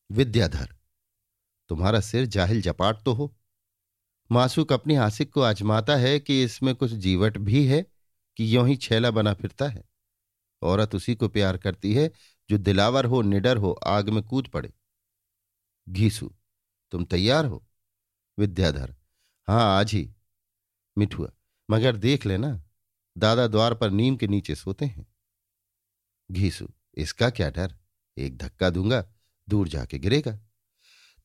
विद्याधर, 0.10 0.76
तुम्हारा 1.70 2.00
सिर 2.00 2.26
जाहिल 2.26 2.62
जपाट 2.62 3.02
तो 3.02 3.14
हो। 3.14 3.36
मासूक 4.30 4.74
अपनी 4.74 4.96
आसिक 4.96 5.32
को 5.34 5.42
आजमाता 5.42 5.96
है 5.96 6.20
कि 6.20 6.44
इसमें 6.44 6.74
कुछ 6.76 6.92
जीवट 6.92 7.38
भी 7.38 7.66
है 7.68 7.82
कि 8.38 8.56
यों 8.56 8.68
ही 8.68 8.76
छेला 8.76 9.12
बना 9.12 9.34
फिरता 9.34 9.68
है। 9.68 9.84
औरत 10.62 10.96
उसी 10.96 11.16
को 11.16 11.28
प्यार 11.28 11.58
करती 11.58 11.94
है 11.94 12.12
जो 12.50 12.58
दिलावर 12.58 13.06
हो, 13.06 13.22
निडर 13.22 13.58
हो, 13.58 13.72
आग 13.72 14.10
में 14.10 14.24
कूद 14.24 14.48
पड़े। 14.48 14.74
घीसू 15.88 16.34
तुम 16.92 17.06
तैयार 17.06 17.46
हो? 17.46 17.66
विद्याधर। 18.38 18.96
हाँ 19.48 19.80
आज 19.80 19.92
ही। 19.92 20.10
मिठुआ, 20.98 21.30
मगर 21.70 21.96
देख 21.96 22.26
लेना, 22.26 22.62
दादा 23.18 23.48
द्वार 23.48 23.74
पर 23.74 23.92
नीम 23.92 24.16
के 24.16 24.28
नीचे 24.28 24.56
सोते 24.56 24.86
हैं। 24.86 25.06
घीसू, 26.32 26.68
इसका 26.98 27.30
क्या 27.30 27.50
डर? 27.50 27.76
एक 28.18 28.38
धक्का 28.38 28.70
दूँगा, 28.70 29.06
दूर 29.50 29.68
जाके 29.68 30.00
गिरेगा। 30.00 30.40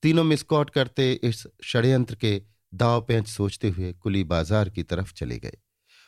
तीनों 0.02 0.24
मिसकॉट 0.24 0.70
करते 0.70 1.12
इस 1.12 1.46
षड्यंत्र 1.64 2.14
के 2.14 2.42
दाव 2.74 3.02
पेंच 3.02 3.28
सोचते 3.28 3.68
हुए 3.68 3.92
कुली 3.92 4.24
बाज़ार 4.24 4.70
की 4.70 4.82
तरफ़ 4.82 5.12
चले 5.14 5.38
गए। 5.38 5.58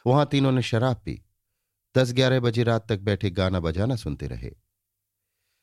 वहाँ 0.07 0.27
तीनों 0.27 0.53
ने 0.53 0.63
शराब 0.63 0.97
पी। 0.97 1.21
दस 1.97 2.13
ग्यारह 2.13 2.41
बजे 2.41 2.63
रात 2.63 2.89
तक 2.89 2.99
बैठे 2.99 3.31
गाना 3.31 3.61
बजाना 3.61 3.97
सुनते 3.97 4.27
रहे। 4.27 4.51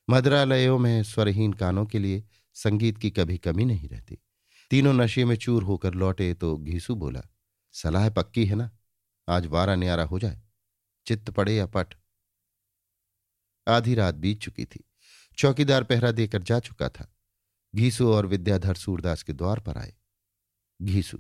मदरालयों 0.10 0.78
में 0.80 1.04
स्वरहीन 1.04 1.54
कानों 1.54 1.86
के 1.86 2.00
लिए 2.00 2.24
संगीत 2.54 2.98
की 2.98 3.10
कभी 3.12 3.38
कमी 3.38 3.66
नहीं 3.66 3.90
रहती। 3.90 4.18
तीनों 4.72 4.94
नशे 4.94 5.26
में 5.26 5.36
चूर 5.36 5.64
होकर 5.64 5.94
लौटे 5.94 6.34
तो 6.34 6.58
घीसू 6.58 6.96
बोला, 6.96 7.22
सलाह 7.74 8.10
पक्की 8.10 8.46
है 8.46 8.56
ना? 8.56 8.70
आज 9.28 9.46
वारा 9.46 9.76
न्यारा 9.76 10.04
हो 10.04 10.20
जाए। 10.20 10.42
चित्त 11.06 11.30
पड़े 11.30 11.56
या 11.56 11.66
पट? 11.66 11.94
आधी 13.68 13.96
रात 13.96 14.16
बीत 14.16 14.42
चुकी 14.42 14.66
थी। 14.66 14.84
चौकीदार 15.38 15.84
पहरा 15.84 16.12
देकर 16.12 16.44
जा 16.44 16.60
चुका 16.60 16.90
था। 16.90 17.14
घीसू 17.76 18.12
और 18.14 18.26
विद्याधर 18.26 18.76
सूरदास 18.76 19.24
के 19.24 19.34
द्वार 19.34 19.60
पर 19.60 19.78
आए। 19.78 19.94
घीसू, 20.82 21.20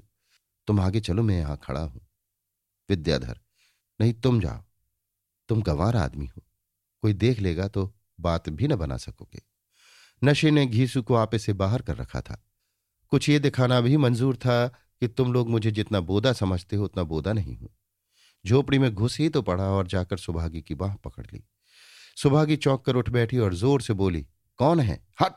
तुम 0.67 0.79
आगे 0.79 0.99
चलो, 0.99 1.23
मैं 1.23 1.37
यहाँ 1.39 1.59
खड़ा 1.63 1.81
हूँ। 1.81 2.07
विद्याधर, 2.89 3.39
नहीं 4.01 4.13
तुम 4.13 4.39
जाओ। 4.41 4.63
तुम 5.49 5.61
गंवार 5.61 5.95
आदमी 5.95 6.25
हो। 6.25 6.43
कोई 7.03 7.13
देख 7.13 7.39
लेगा 7.39 7.67
तो 7.67 7.93
बात 8.19 8.49
भी 8.49 8.67
न 8.67 8.75
बना 8.75 8.97
सकोगे। 8.97 9.41
नशे 10.23 10.51
ने 10.51 10.65
घीसू 10.65 11.01
को 11.01 11.15
आपे 11.15 11.39
से 11.39 11.53
बाहर 11.53 11.81
कर 11.81 11.95
रखा 11.95 12.21
था। 12.21 12.43
कुछ 13.09 13.29
ये 13.29 13.39
दिखाना 13.39 13.81
भी 13.81 13.97
मंजूर 13.97 14.35
था 14.35 14.67
कि 14.67 15.07
तुम 15.07 15.33
लोग 15.33 15.49
मुझे 15.49 15.71
जितना 15.71 15.99
बोदा 15.99 16.33
समझते 16.33 16.75
हो, 16.75 16.85
उतना 16.85 17.03
बोदा 17.03 17.33
नहीं 17.33 17.57
हूँ। 17.57 17.69
झोपड़ी 18.47 18.79
में 18.79 18.95
घुस 18.95 19.19
ही 19.19 19.29
तो 19.29 19.41
पड़ा 19.41 19.63
और 19.63 19.87
जाकर 19.87 20.17
सुभागी 20.17 20.61
की 20.61 20.75
बाह 20.75 20.95
पकड़ 20.95 21.25
ली। 21.33 21.43
सुभागी 22.17 22.55
चौंक 22.55 22.85
कर 22.85 22.95
उठ 22.95 23.09
बैठी 23.09 23.37
और 23.37 23.53
ज़ोर 23.53 23.81
से 23.81 23.93
बोली, 23.93 24.27
कौन 24.57 24.79
है? 24.79 25.07
हट! 25.21 25.33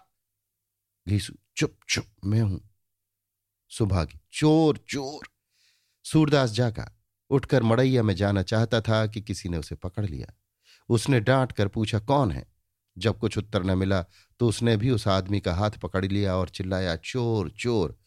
घीसू, 1.08 1.34
चुप 1.56 1.76
चुप, 1.88 2.04
मैं 2.24 2.40
हूँ। 2.40 2.70
सुभागी, 3.68 4.20
चोर 4.32 4.84
चोर! 4.88 5.28
सूरदास 6.04 6.50
जागा। 6.50 6.92
उठकर 7.30 7.62
मड़ैया 7.62 8.02
में 8.02 8.14
जाना 8.14 8.42
चाहता 8.42 8.80
था 8.80 9.06
कि 9.06 9.20
किसी 9.20 9.48
ने 9.48 9.56
उसे 9.56 9.74
पकड़ 9.74 10.06
लिया। 10.06 10.34
उसने 10.88 11.20
डांट 11.20 11.52
कर 11.52 11.68
पूछा, 11.68 11.98
कौन 11.98 12.30
है? 12.30 12.55
जब 12.98 13.18
कुछ 13.18 13.38
उत्तर 13.38 13.62
न 13.62 13.78
मिला 13.78 14.04
तो 14.40 14.48
उसने 14.48 14.76
भी 14.76 14.90
उस 14.90 15.08
आदमी 15.08 15.40
का 15.40 15.54
हाथ 15.54 15.70
पकड़ 15.70 16.04
लिया 16.04 16.36
और 16.36 16.48
चिल्लाया, 16.48 16.96
चोर 16.96 17.50
चोर! 17.50 17.98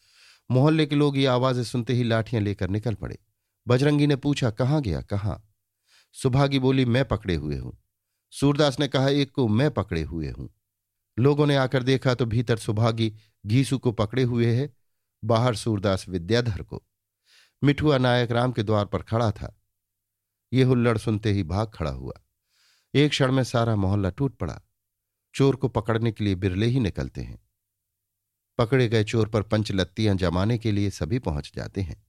मोहल्ले 0.52 0.86
के 0.86 0.96
लोग 0.96 1.18
ये 1.18 1.26
आवाज़ें 1.26 1.64
सुनते 1.64 1.94
ही 1.94 2.04
लाठियाँ 2.04 2.44
लेकर 2.44 2.70
निकल 2.70 2.94
पड़े। 2.94 3.18
बजरंगी 3.68 4.08
ने 4.08 4.16
पूछा, 4.16 4.50
कहाँ 4.50 4.82
गया, 4.82 5.02
कहाँ? 5.02 5.54
सुभागी 6.14 6.60
बोली, 6.60 6.86
मैं 6.86 7.06
पकड़े 7.06 7.36
हुए 7.36 7.58
हूँ। 7.58 7.78
सूरदास 8.32 8.80
ने 8.80 8.88
कहा, 8.88 9.10
एक 9.10 9.32
को 9.32 9.48
मैं 9.48 9.72
पकड़े 9.72 10.02
हुए 10.02 10.30
हूँ। 10.30 10.50
लोगों 11.20 11.48
ने 11.48 11.56
आकर 11.56 11.84
देखा 11.84 12.14
तो 12.14 12.26
भीतर 12.26 12.58
सुभागी 12.58 13.14
घीसू 13.46 13.78
को 13.78 13.92
पकड़े 13.92 14.24
हुए 14.24 14.46
है, 14.46 14.74
बाहर 15.26 15.56
सूरदास 15.56 16.10
विद्याधर 16.10 16.62
को। 16.62 16.84
मिठुआ 17.64 17.98
नायक 17.98 18.32
राम 18.32 18.52
के 18.52 18.64
द्वार 18.64 18.86
पर 18.86 19.02
खड़ा 19.02 19.32
था। 19.32 19.62
ये 20.54 20.64
हुल्लड़ 20.64 20.98
सुनते 20.98 21.32
ही 21.32 21.44
भाग 21.44 21.72
खड़ा 21.74 21.92
हुआ। 21.92 22.14
एक 22.96 23.10
क्षण 23.10 23.32
में 23.32 23.44
सारा 23.44 23.76
मोहल्ला 23.76 24.10
टूट 24.10 24.38
पड़ा। 24.38 24.62
चोर 25.36 25.56
को 25.56 25.68
पकड़ने 25.68 26.12
के 26.12 26.24
लिए 26.24 26.36
बिरले 26.36 26.66
ही 26.66 26.80
निकलते 26.80 27.22
हैं। 27.22 27.40
पकड़े 28.58 28.88
गए 28.88 29.04
चोर 29.04 29.28
पर 29.30 29.42
पंचलत्तियाँ 29.42 30.16
जमाने 30.16 30.58
के 30.58 30.72
लिए 30.72 30.90
सभी 30.90 31.20
पहुँच 31.20 31.52
जाते 31.56 31.82
हैं। 31.82 32.04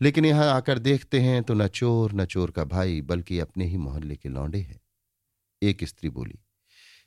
लेकिन 0.00 0.24
यहाँ 0.24 0.50
आकर 0.52 0.78
देखते 0.78 1.20
हैं 1.20 1.42
तो 1.42 1.54
न 1.54 1.66
चोर 1.68 2.12
न 2.12 2.24
चोर 2.24 2.50
का 2.50 2.64
भाई, 2.64 3.00
बल्कि 3.02 3.38
अपने 3.38 3.64
ही 3.64 3.76
मोहल्ले 3.76 4.16
के 4.16 4.28
लौंडे 4.28 4.58
हैं। 4.58 4.80
एक 5.62 5.84
स्त्री 5.84 6.08
बोली, 6.10 6.38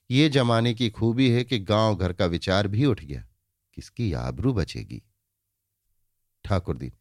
ये 0.09 0.29
जमाने 0.29 0.73
की 0.73 0.89
खूबी 0.89 1.29
है 1.29 1.43
कि 1.43 1.59
गाँव 1.59 1.95
घर 1.95 2.13
का 2.13 2.25
विचार 2.25 2.67
भी 2.67 2.85
उठ 2.85 3.03
गया। 3.03 3.25
किसकी 3.77 4.11
आबरू 4.13 4.53
बचेगी? 4.53 5.01
ठाकुर 6.45 6.77
दीन 6.77 6.91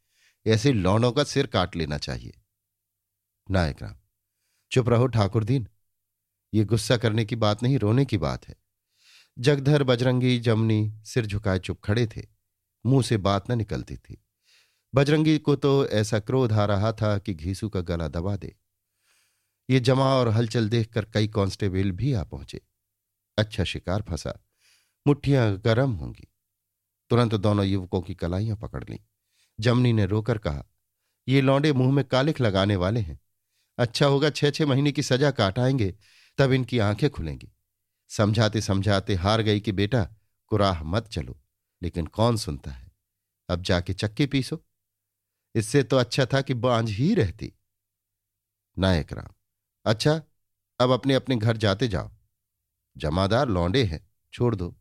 ऐसे 0.46 0.72
लौंडों 0.72 1.12
का 1.12 1.24
सिर 1.24 1.46
काट 1.46 1.76
लेना 1.76 1.98
चाहिए। 1.98 2.40
नायक 3.46 3.82
राम, 3.82 3.94
चुप 4.72 4.88
रहो 4.88 5.06
ठाकुर 5.06 5.44
दीन। 5.44 5.68
ये 6.54 6.64
गुस्सा 6.64 6.96
करने 6.96 7.24
की 7.24 7.36
बात 7.36 7.62
नहीं, 7.62 7.78
रोने 7.78 8.04
की 8.04 8.18
बात 8.18 8.48
है। 8.48 8.54
जगधर, 9.38 9.82
बजरंगी, 9.82 10.38
जमनी, 10.38 10.94
सिर 11.04 11.26
झुकाए 11.26 11.58
चुप 11.58 11.80
खड़े 11.84 12.06
थे। 12.06 12.22
मुँह 12.86 13.02
से 13.02 13.16
बात 13.16 13.50
न 13.50 13.58
निकलती 13.58 13.96
थी। 13.96 14.24
बजरंगी 14.94 15.38
को 15.38 15.56
तो 15.56 15.88
ऐसा 15.88 16.18
क्रोध 16.18 16.52
आ 16.52 16.64
रहा 16.64 16.92
था 16.92 17.18
कि 17.18 17.34
घीसू 17.34 17.68
का 17.68 17.80
गला 17.80 18.08
दबा 18.08 18.36
दे। 18.36 18.56
ये 19.70 19.80
जमा 19.80 20.14
और 20.14 20.28
हलचल 20.28 20.68
देखकर 20.68 21.04
कई 21.04 21.28
कांस्टेबल 21.28 21.90
भी 21.90 22.12
आ 22.12 22.24
पहुँचे। 22.24 22.60
अच्छा 23.38 23.64
शिकार 23.64 24.02
फंसा। 24.02 24.46
मुठ्ठियाँ 25.06 25.58
गर्म 25.58 25.92
होंगी। 25.92 26.28
तुरंत 27.10 27.34
दोनों 27.34 27.66
युवकों 27.66 28.00
की 28.00 28.14
कलाइयाँ 28.14 28.56
पकड़ 28.56 28.84
लीं। 28.90 28.98
जमनी 29.60 29.92
ने 29.92 30.06
रोकर 30.06 30.38
कहा, 30.38 30.64
ये 31.28 31.40
लौंडे 31.40 31.72
मुँह 31.72 31.92
में 31.92 32.04
कालिख 32.04 32.40
लगाने 32.40 32.76
वाले 32.76 33.00
हैं। 33.00 33.20
अच्छा 33.78 34.06
होगा 34.06 34.30
छह 34.30 34.50
छह 34.50 34.66
महीने 34.66 34.92
की 34.92 35.02
सजा 35.02 35.30
काटाएँगे 35.30 35.94
तब 36.38 36.52
इनकी 36.52 36.78
आँखें 36.78 37.10
खुलेंगी। 37.10 37.52
समझाते 38.08 38.60
समझाते 38.60 39.14
हार 39.14 39.42
गई 39.42 39.60
कि 39.60 39.72
बेटा, 39.72 40.08
कुराह 40.46 40.82
मत 40.82 41.08
चलो, 41.08 41.40
लेकिन 41.82 42.06
कौन 42.06 42.36
सुनता 42.36 42.70
है? 42.70 42.92
अब 43.48 43.62
जाके 43.62 43.94
चक्के 43.94 44.26
पीसो। 44.26 44.64
इससे 45.54 45.82
तो 45.82 45.96
अच्छा 45.96 46.26
था 46.26 46.40
कि 46.40 46.54
बांझ 46.54 46.90
ही 46.90 47.14
रहती। 47.14 47.52
नायक 48.78 49.12
राम 49.12 49.34
अच्छा 49.84 50.22
अब 50.80 50.90
अपने 50.90 51.14
अपने 51.14 51.36
घर 51.36 51.56
जाते 51.56 51.88
जाओ। 51.88 52.10
जमादार 52.96 53.48
लौंडे 53.48 53.84
हैं, 53.84 54.10
छोड़ 54.32 54.54
दो। 54.56 54.76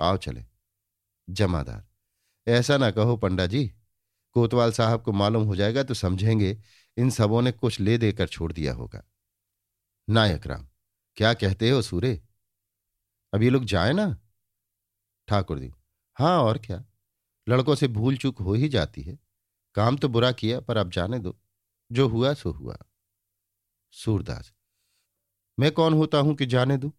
आओ 0.00 0.16
चले। 0.16 0.44
जमादार। 1.30 1.86
ऐसा 2.48 2.76
ना 2.76 2.90
कहो 2.90 3.16
पंडा 3.16 3.46
जी 3.46 3.72
कोतवाल 4.32 4.72
साहब 4.72 5.02
को 5.02 5.12
मालूम 5.12 5.44
हो 5.44 5.56
जाएगा 5.56 5.82
तो 5.82 5.94
समझेंगे, 5.94 6.62
इन 6.96 7.10
सबों 7.10 7.42
ने 7.42 7.52
कुछ 7.52 7.80
ले 7.80 7.98
देकर 7.98 8.26
छोड़ 8.28 8.52
दिया 8.52 8.72
होगा। 8.74 9.02
नायक 10.10 10.46
राम 10.46 10.68
क्या 11.16 11.32
कहते 11.34 11.70
हो 11.70 11.80
सूरे 11.82 12.20
अब 13.32 13.42
ये 13.42 13.50
लोग 13.50 13.64
जाए 13.64 13.92
ना? 13.92 14.16
ठाकुर 15.28 15.58
जी 15.58 15.72
हाँ 16.16 16.38
और 16.38 16.58
क्या? 16.58 16.84
लड़कों 17.46 17.74
से 17.74 17.88
भूल 17.88 18.16
चूक 18.16 18.38
हो 18.38 18.54
ही 18.54 18.68
जाती 18.68 19.02
है। 19.02 19.18
काम 19.74 19.96
तो 19.96 20.08
बुरा 20.08 20.30
किया, 20.32 20.60
पर 20.60 20.76
अब 20.76 20.90
जाने 20.90 21.18
दो। 21.18 21.36
जो 21.90 22.08
हुआ, 22.08 22.32
सो 22.34 22.50
हुआ। 22.50 22.76
सूरदास, 23.92 24.52
मैं 25.58 25.70
कौन 25.72 25.94
होता 25.94 26.18
हूँ 26.18 26.34
कि 26.34 26.46
जाने 26.46 26.76
दू? 26.76 26.92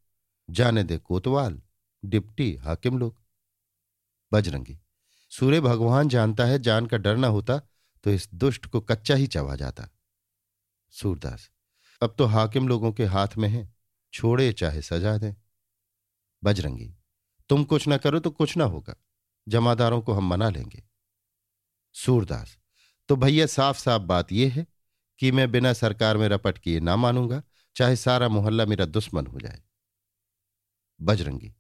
जाने 0.50 0.84
दे 0.84 0.98
कोतवाल, 0.98 1.62
डिप्टी, 2.06 2.54
हाकिम 2.56 2.98
लोग। 2.98 3.22
बजरंगी, 4.32 4.80
सूर्य 5.32 5.62
भगवान 5.62 6.10
जानता 6.10 6.46
है, 6.46 6.60
जान 6.60 6.86
का 6.86 6.98
डर 6.98 7.18
ना 7.18 7.28
होता 7.28 7.60
तो 8.04 8.10
इस 8.10 8.30
दुष्ट 8.34 8.66
को 8.66 8.82
कच्चा 8.82 9.16
ही 9.16 9.28
चबा 9.28 9.56
जाता। 9.56 9.88
सूरदास, 10.94 11.50
अब 12.02 12.16
तो 12.18 12.26
हाकिम 12.26 12.68
लोगों 12.68 12.92
के 12.92 13.06
हाथ 13.06 13.38
में 13.38 13.50
है। 13.50 13.77
छोड़े, 14.18 14.52
चाहे 14.54 14.82
सजा 14.82 15.18
दे। 15.18 15.36
बजरंगी, 16.44 16.94
तुम 17.50 17.64
कुछ 17.64 17.88
ना 17.88 17.98
करो 17.98 18.20
तो 18.20 18.32
कुछ 18.32 18.58
ना 18.58 18.64
होगा। 18.64 18.96
जमादारों 19.48 20.02
को 20.02 20.14
हम 20.14 20.28
मना 20.28 20.50
लेंगे। 20.50 20.84
सूरदास 21.96 22.58
तो 23.10 23.16
भैया 23.16 23.46
साफ़ 23.46 23.80
साफ़ 23.80 24.04
बात 24.04 24.32
यह 24.32 24.54
है 24.54 24.66
कि 25.20 25.32
मैं 25.32 25.52
बिना 25.52 25.74
सरकार 25.74 26.18
में 26.18 26.28
रपट 26.28 26.58
किए 26.58 26.80
ना 26.80 26.96
मानूँगा, 26.96 27.42
चाहे 27.76 27.96
सारा 27.96 28.28
मोहल्ला 28.30 28.66
मेरा 28.66 28.86
दुश्मन 28.86 29.26
हो 29.28 29.40
जाए। 29.40 29.62
बजरंगी, 31.02 31.54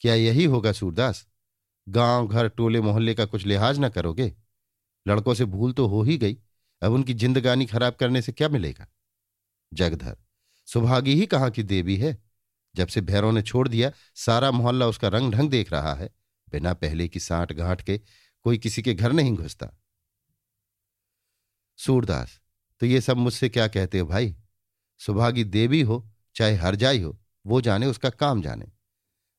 क्या 0.00 0.14
यही 0.14 0.44
होगा 0.44 0.72
सूरदास? 0.72 1.26
गाँव, 1.88 2.28
घर, 2.28 2.48
टोले, 2.48 2.80
मोहल्ले 2.80 3.14
का 3.14 3.24
कुछ 3.24 3.46
लिहाज 3.46 3.78
ना 3.78 3.88
करोगे? 3.88 4.34
लड़कों 5.08 5.34
से 5.34 5.44
भूल 5.44 5.72
तो 5.72 5.86
हो 5.86 6.02
ही 6.02 6.18
गई, 6.18 6.36
अब 6.82 6.92
उनकी 6.92 7.14
जिंदगानी 7.14 7.66
खराब 7.66 7.94
करने 7.94 8.22
से 8.22 8.32
क्या 8.32 8.48
मिलेगा? 8.48 8.86
जगधर 9.72 10.16
सुभागी 10.68 11.14
ही 11.14 11.26
कहाँ 11.26 11.50
की 11.50 11.62
देवी 11.62 11.96
है? 11.96 12.16
जब 12.74 12.88
से 12.88 13.00
भैरों 13.00 13.32
ने 13.32 13.42
छोड़ 13.42 13.66
दिया, 13.68 13.90
सारा 14.14 14.50
मोहल्ला 14.50 14.86
उसका 14.86 15.08
रंग 15.08 15.32
ढंग 15.32 15.50
देख 15.50 15.72
रहा 15.72 15.94
है। 15.94 16.10
बिना 16.48 16.72
पहले 16.74 17.08
की 17.08 17.20
साठ 17.20 17.52
गांठ 17.52 17.82
के 17.82 17.98
कोई 18.44 18.58
किसी 18.58 18.82
के 18.82 18.94
घर 18.94 19.12
नहीं 19.12 19.34
घुसता। 19.34 19.70
सूरदास 21.78 22.40
तो 22.80 22.86
ये 22.86 23.00
सब 23.00 23.16
मुझसे 23.16 23.48
क्या 23.48 23.66
कहते 23.68 23.98
हो 23.98 24.06
भाई? 24.06 24.34
सुभागी 25.00 25.44
देवी 25.44 25.80
हो, 25.80 26.08
चाहे 26.36 26.54
हरजाई 26.54 27.00
हो, 27.00 27.18
वो 27.44 27.60
जाने 27.60 27.86
उसका 27.86 28.10
काम 28.10 28.42
जाने। 28.42 28.66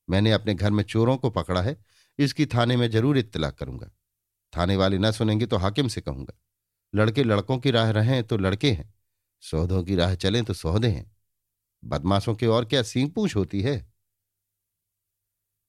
मैंने 0.08 0.32
अपने 0.32 0.54
घर 0.54 0.70
में 0.70 0.82
चोरों 0.84 1.16
को 1.16 1.30
पकड़ा 1.30 1.62
है, 1.62 1.76
इसकी 2.18 2.46
थाने 2.46 2.76
में 2.76 2.88
ज़रूर 2.90 3.18
इत्तला 3.18 3.50
करूँगा। 3.50 3.90
थाने 4.52 4.76
वाले 4.76 4.98
ना 4.98 5.10
सुनेंगे 5.10 5.46
तो 5.46 5.56
हाकिम 5.56 5.88
से 5.88 6.00
कहूँगा। 6.00 6.38
लड़के 6.94 7.24
लड़कों 7.24 7.58
की 7.58 7.70
राह 7.70 7.90
रहें 7.90 8.22
तो 8.24 8.36
लड़के 8.36 8.70
हैं, 8.70 8.92
सौदों 9.42 9.82
की 9.84 9.96
राह 9.96 10.14
चलें 10.14 10.44
तो 10.44 10.54
सौदे 10.54 10.88
हैं। 10.88 11.15
बदमाशों 11.86 12.34
के 12.34 12.46
और 12.46 12.64
क्या 12.64 12.82
सींग 12.82 13.10
पूछ 13.10 13.36
होती 13.36 13.60
है? 13.62 13.76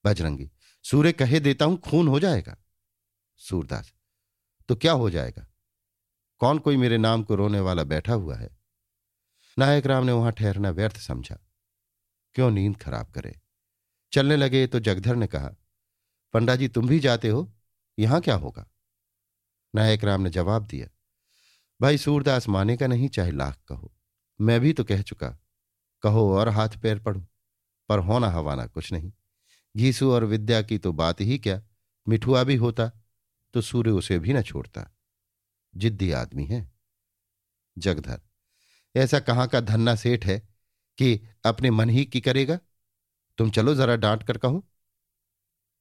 बजरंगी, 0.04 0.50
सूर्य 0.84 1.12
कहे 1.12 1.40
देता 1.40 1.64
हूँ, 1.64 1.78
खून 1.80 2.08
हो 2.08 2.20
जाएगा। 2.20 2.56
सूरदास 3.40 3.92
तो 4.68 4.76
क्या 4.76 4.92
हो 4.92 5.10
जाएगा? 5.10 5.46
कौन 6.40 6.58
कोई 6.58 6.76
मेरे 6.76 6.98
नाम 6.98 7.22
को 7.22 7.34
रोने 7.34 7.60
वाला 7.60 7.84
बैठा 7.84 8.14
हुआ 8.14 8.36
है? 8.36 8.50
नायक 9.56 9.86
राम 9.86 10.04
ने 10.04 10.12
वहाँ 10.12 10.32
ठहरना 10.32 10.70
व्यर्थ 10.70 10.96
समझा। 10.96 11.38
क्यों 12.36 12.50
नींद 12.50 12.76
खराब 12.76 13.10
करे? 13.10 13.34
चलने 14.12 14.36
लगे 14.36 14.66
तो 14.66 14.80
जगधर 14.80 15.16
ने 15.16 15.26
कहा 15.26 15.50
पंडा 16.34 16.56
जी 16.56 16.68
तुम 16.68 16.88
भी 16.88 16.98
जाते 17.00 17.28
हो, 17.28 17.52
यहाँ 17.98 18.20
क्या 18.20 18.34
होगा? 18.34 18.66
नायक 19.74 20.04
राम 20.04 20.20
ने 20.20 20.30
जवाब 20.30 20.66
दिया, 20.66 20.88
भाई 21.80 21.98
सूरदास 21.98 22.48
माने 22.48 22.76
का 22.76 22.86
नहीं 22.86 23.08
चाहे 23.08 23.30
लाख 23.30 23.58
कहो। 23.68 23.92
मैं 24.40 24.60
भी 24.60 24.72
तो 24.72 24.84
कह 24.84 25.02
चुका 25.02 25.36
कहो 26.02 26.32
और 26.34 26.48
हाथ 26.48 26.68
पैर 26.82 26.98
पढ़ू, 26.98 27.24
पर 27.88 27.98
होना 27.98 28.28
हवाना, 28.28 28.66
कुछ 28.66 28.92
नहीं। 28.92 29.12
घीसू 29.76 30.12
और 30.12 30.24
विद्या 30.24 30.62
की 30.62 30.78
तो 30.78 30.92
बात 30.92 31.20
ही 31.20 31.38
क्या, 31.38 31.62
मिठुआ 32.08 32.44
भी 32.44 32.56
होता 32.56 32.90
तो 33.54 33.60
सूर्य 33.60 33.90
उसे 33.90 34.18
भी 34.18 34.32
न 34.32 34.42
छोड़ता। 34.42 34.90
जिद्दी 35.76 36.10
आदमी 36.12 36.46
है। 36.46 36.70
जगधर, 37.78 38.20
ऐसा 38.96 39.20
कहाँ 39.20 39.46
का 39.48 39.60
धन्ना 39.60 39.94
सेठ 39.94 40.26
है 40.26 40.38
कि 40.98 41.20
अपने 41.44 41.70
मन 41.70 41.90
ही 41.90 42.04
की 42.04 42.20
करेगा? 42.20 42.58
तुम 43.38 43.50
चलो 43.50 43.74
जरा 43.74 43.96
डांट 43.96 44.22
कर 44.22 44.38
कहो। 44.38 44.64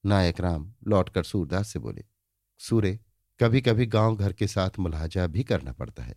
नायक 0.06 0.40
राम 0.40 0.74
लौटकर 0.88 1.24
सूरदास 1.24 1.68
से 1.68 1.80
बोले, 1.80 2.04
सूर्य 2.60 3.00
कभी 3.40 3.62
कभी 3.62 3.86
गाँव 3.86 4.16
घर 4.16 4.34
के 4.34 4.48
साथ 4.48 4.80
मुलाजा 4.80 5.28
भी 5.28 5.44
करना 5.44 5.72
पड़ता 5.72 6.04
है। 6.04 6.16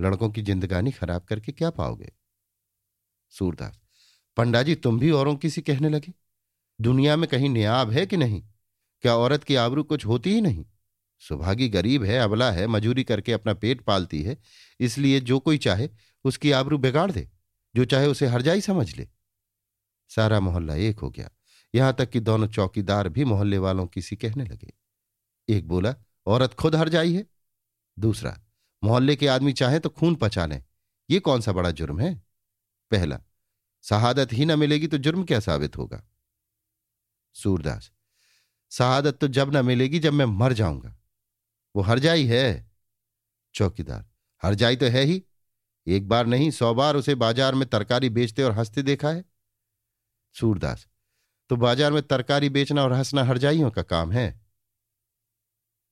लड़कों 0.00 0.30
की 0.30 0.42
जिंदगानी 0.42 0.92
खराब 0.92 1.22
करके 1.22 1.52
क्या 1.52 1.70
पाओगे? 1.70 2.12
सूरदास। 3.30 3.80
पंडा 4.36 4.62
जी 4.62 4.74
तुम 4.74 4.98
भी 4.98 5.10
औरों 5.10 5.36
की 5.36 5.50
सी 5.50 5.62
कहने 5.62 5.88
लगे? 5.88 6.12
दुनिया 6.80 7.16
में 7.16 7.30
कहीं 7.30 7.48
नियाब 7.48 7.90
है 7.90 8.06
कि 8.06 8.16
नहीं? 8.16 8.42
क्या 9.00 9.16
औरत 9.16 9.44
की 9.44 9.54
आबरू 9.54 9.82
कुछ 9.82 10.06
होती 10.06 10.34
ही 10.34 10.40
नहीं? 10.40 10.66
सुभागी 11.18 11.68
गरीब 11.68 12.04
है, 12.04 12.18
अबला 12.18 12.52
है, 12.52 12.66
मजूरी 12.66 13.04
करके 13.04 13.32
अपना 13.32 13.54
पेट 13.54 13.80
पालती 13.80 14.22
है, 14.22 14.38
इसलिए 14.80 15.20
जो 15.20 15.38
कोई 15.38 15.58
चाहे, 15.58 15.88
उसकी 16.24 16.50
आबरू 16.50 16.78
बिगाड़ 16.78 17.10
दे। 17.10 17.28
जो 17.76 17.84
चाहे 17.84 18.06
उसे 18.06 18.26
हरजाई 18.26 18.60
समझ 18.60 18.96
ले। 18.96 19.08
सारा 20.08 20.40
मोहल्ला 20.40 20.74
एक 20.74 20.98
हो 20.98 21.10
गया। 21.10 21.30
यहाँ 21.74 21.92
तक 21.92 22.10
कि 22.10 22.20
दोनों 22.20 22.48
चौकीदार 22.48 23.08
भी 23.08 23.24
मोहल्ले 23.24 23.58
वालों 23.58 23.86
की 23.86 24.02
सी 24.02 24.16
कहने 24.16 24.44
लगे। 24.44 24.72
एक 25.48 25.68
बोला, 25.68 25.94
औरत 26.26 26.54
खुद 26.54 26.76
हर 26.76 26.88
जाई 26.88 27.14
है? 27.14 27.26
दूसरा, 27.98 28.40
मोहल्ले 28.84 29.16
के 29.16 29.26
आदमी 29.26 29.52
चाहे 29.52 29.78
तो 29.78 29.88
खून 29.88 30.14
पचा 30.14 30.46
लें। 30.46 30.64
ये 31.10 31.20
कौन 31.20 31.40
सा 31.40 31.52
बड़ा 31.52 31.70
जुर्म 31.70 32.00
है? 32.00 32.29
पहला, 32.90 33.18
शहादत 33.84 34.32
ही 34.32 34.44
ना 34.44 34.56
मिलेगी 34.56 34.86
तो 34.86 34.98
जुर्म 34.98 35.24
क्या 35.24 35.40
साबित 35.40 35.76
होगा? 35.78 36.02
सूरदास, 37.36 37.90
शहादत 38.72 39.18
तो 39.18 39.28
जब 39.28 39.52
ना 39.52 39.62
मिलेगी 39.62 39.98
जब 39.98 40.12
मैं 40.12 40.24
मर 40.24 40.52
जाऊँगा। 40.52 40.94
वो 41.74 41.82
हर 41.82 41.90
हरजाई 41.90 42.24
है? 42.26 42.70
चौकीदार, 43.54 44.00
हर 44.00 44.48
हरजाई 44.48 44.76
तो 44.76 44.86
है 44.86 45.02
ही। 45.02 45.22
एक 45.86 46.08
बार 46.08 46.26
नहीं, 46.26 46.50
सौ 46.50 46.74
बार 46.74 46.96
उसे 46.96 47.14
बाज़ार 47.14 47.54
में 47.54 47.68
तरकारी 47.68 48.08
बेचते 48.08 48.42
और 48.42 48.52
हँसते 48.52 48.82
देखा 48.82 49.08
है। 49.08 49.24
सूरदास 50.34 50.86
तो 51.50 51.56
बाज़ार 51.56 51.92
में 51.92 52.02
तरकारी 52.02 52.48
बेचना 52.48 52.82
और 52.82 52.92
हंसना 52.92 53.24
हरजाइयों 53.24 53.70
का 53.70 53.82
काम 53.82 54.12
है। 54.12 54.40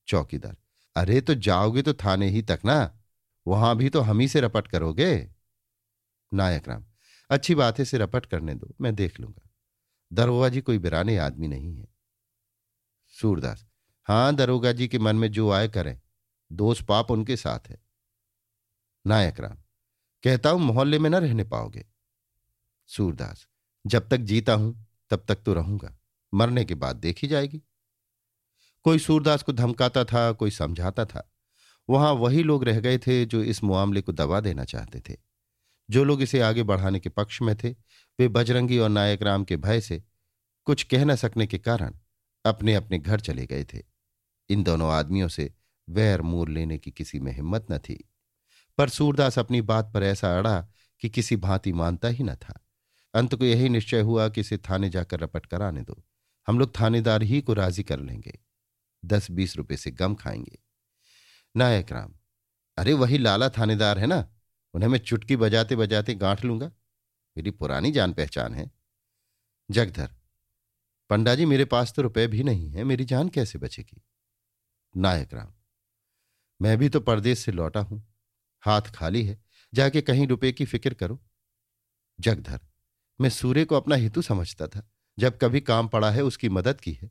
चौकीदार, 0.09 0.57
अरे 0.97 1.21
तो 1.21 1.35
जाओगे 1.35 1.83
तो 1.83 1.95
थाने 1.95 2.29
ही 2.29 2.43
तक 2.43 2.61
ना? 2.65 2.99
वहाँ 3.47 3.77
भी 3.77 3.91
तो 3.91 4.01
हम 4.01 4.21
ही 4.21 4.29
से 4.29 4.41
रपट 4.41 4.67
करोगे। 4.67 5.31
नायक 6.35 6.69
राम 6.69 6.85
अच्छी 7.31 7.55
बात 7.55 7.79
है 7.79 7.85
से 7.85 7.99
रपट 7.99 8.27
करने 8.27 8.55
दो, 8.55 8.75
मैं 8.81 8.95
देख 8.95 9.21
लूँगा। 9.21 9.51
दरोगा 10.13 10.49
जी 10.49 10.61
कोई 10.61 10.79
बिराने 10.79 11.17
आदमी 11.19 11.49
नहीं 11.49 11.77
है। 11.77 11.89
सूरदास, 13.09 13.67
हाँ 14.09 14.35
दरोगा 14.35 14.73
जी 14.73 14.89
के 14.89 14.99
मन 14.99 15.17
में 15.17 15.31
जो 15.33 15.51
आए 15.51 15.69
करें, 15.69 16.01
दोष 16.53 16.83
पाप 16.83 17.11
उनके 17.11 17.37
साथ 17.37 17.69
है। 17.69 17.79
नायक 19.07 19.41
राम, 19.41 19.57
कहता 20.25 20.51
हूँ 20.51 20.61
मोहल्ले 20.61 20.99
में 20.99 21.11
न 21.11 21.15
रहने 21.15 21.45
पाओगे। 21.45 21.85
सूरदास, 22.87 23.47
जब 23.87 24.09
तक 24.09 24.17
जीता 24.17 24.53
हूँ, 24.53 24.87
तब 25.11 25.25
तक 25.29 25.43
तो 25.43 25.55
रहूँगा, 25.55 25.99
मरने 26.33 26.65
के 26.65 26.75
बाद 26.75 26.97
देखी 26.97 27.29
जाएगी। 27.29 27.63
कोई 28.85 28.99
सूरदास 28.99 29.43
को 29.43 29.53
धमकाता 29.53 30.05
था, 30.05 30.33
कोई 30.33 30.51
समझाता 30.51 31.05
था, 31.05 31.31
वहाँ 31.89 32.13
वही 32.13 32.43
लोग 32.43 32.65
रह 32.65 32.81
गए 32.81 32.99
थे 32.99 33.25
जो 33.25 33.43
इस 33.43 33.65
मामले 33.65 34.01
को 34.01 34.13
दबा 34.13 34.41
देना 34.41 34.65
चाहते 34.65 35.01
थे। 35.01 35.28
जो 35.91 36.05
लोग 36.05 36.23
इसे 36.23 36.41
आगे 36.41 36.63
बढ़ाने 36.63 37.01
के 37.01 37.09
पक्ष 37.09 37.43
में 37.43 37.57
थे, 37.57 37.71
वे 38.19 38.29
बजरंगी 38.29 38.79
और 38.79 38.89
नायक 38.89 39.23
राम 39.23 39.45
के 39.45 39.57
भय 39.57 39.81
से 39.81 40.03
कुछ 40.65 40.83
कह 40.83 41.05
न 41.05 41.17
सकने 41.17 41.47
के 41.47 41.59
कारण 41.59 41.95
अपने 42.45 42.75
अपने 42.75 42.99
घर 42.99 43.21
चले 43.21 43.47
गए 43.47 43.65
थे। 43.65 43.83
इन 44.49 44.63
दोनों 44.63 44.93
आदमियों 44.93 45.29
से 45.29 45.55
वैर 45.89 46.23
मूर 46.23 46.49
लेने 46.49 46.79
की 46.79 46.91
किसी 46.91 47.21
में 47.21 47.33
हिम्मत 47.33 47.67
न 47.71 47.79
थी। 47.79 48.11
पर 48.79 48.89
सूरदास 48.89 49.39
अपनी 49.39 49.61
बात 49.61 49.91
पर 49.95 50.03
ऐसा 50.03 50.39
अड़ा 50.39 50.69
कि 51.01 51.09
किसी 51.09 51.37
भांति 51.37 51.73
मानता 51.73 52.09
ही 52.09 52.25
न 52.25 52.35
था। 52.35 52.67
अंत 53.15 53.35
को 53.35 53.45
यही 53.45 53.69
निश्चय 53.69 54.01
हुआ 54.01 54.29
कि 54.29 54.41
इसे 54.41 54.59
थाने 54.59 54.91
जाकर 54.91 55.21
रपट 55.21 55.47
कराने 55.47 55.83
दो। 55.83 56.05
हम 56.49 56.59
लोग 56.59 56.81
थानेदार 56.81 57.23
ही 57.23 57.41
को 57.41 57.55
राज़ी 57.55 57.83
कर 57.83 58.01
लेंगे। 58.01 58.39
दस 59.05 59.31
बीस 59.31 59.57
रुपए 59.57 59.77
से 59.77 59.91
गम 59.91 60.15
खाएँगे। 60.15 60.59
नायक 61.57 61.93
राम, 61.93 62.15
अरे 62.79 62.93
वही 62.93 63.19
लाला 63.19 63.49
थानेदार 63.49 63.99
है 63.99 64.07
ना? 64.07 64.38
उन्हें 64.75 64.89
मैं 64.89 64.99
चुटकी 64.99 65.37
बजाते 65.37 65.77
बजाते 65.77 66.15
गांठ 66.15 66.45
लूँगा। 66.45 66.67
मेरी 67.37 67.51
पुरानी 67.53 67.91
जान 67.93 68.13
पहचान 68.13 68.55
है। 68.55 68.71
जगधर 69.69 70.15
पंडा 71.11 71.35
जी 71.35 71.45
मेरे 71.47 71.65
पास 71.65 71.93
तो 71.93 72.03
रुपए 72.03 72.27
भी 72.27 72.43
नहीं 72.43 72.71
है, 72.71 72.85
मेरी 72.85 73.05
जान 73.05 73.29
कैसे 73.29 73.59
बचेगी? 73.59 74.03
नायक 74.95 75.35
राम, 75.35 75.53
मैं 76.61 76.77
भी 76.79 76.89
तो 76.89 77.01
परदेश 77.01 77.39
से 77.39 77.53
लौटा 77.53 77.81
हूँ। 77.81 78.03
हाथ 78.63 78.91
खाली 78.95 79.23
है, 79.25 79.39
जाके 79.73 80.01
कहीं 80.01 80.27
रुपए 80.27 80.53
की 80.53 80.65
फ़िक्र 80.65 80.95
करो। 80.95 81.21
जगधर, 82.19 82.61
मैं 83.21 83.31
सूर्य 83.31 83.65
को 83.65 83.75
अपना 83.75 83.97
हेतु 83.97 84.23
समझता 84.23 84.67
था। 84.67 84.89
जब 85.19 85.39
कभी 85.39 85.61
काम 85.61 85.89
पड़ा 85.89 86.11
है, 86.11 86.23
उसकी 86.23 86.49
मदद 86.49 86.81
की 86.81 86.93
है। 86.93 87.11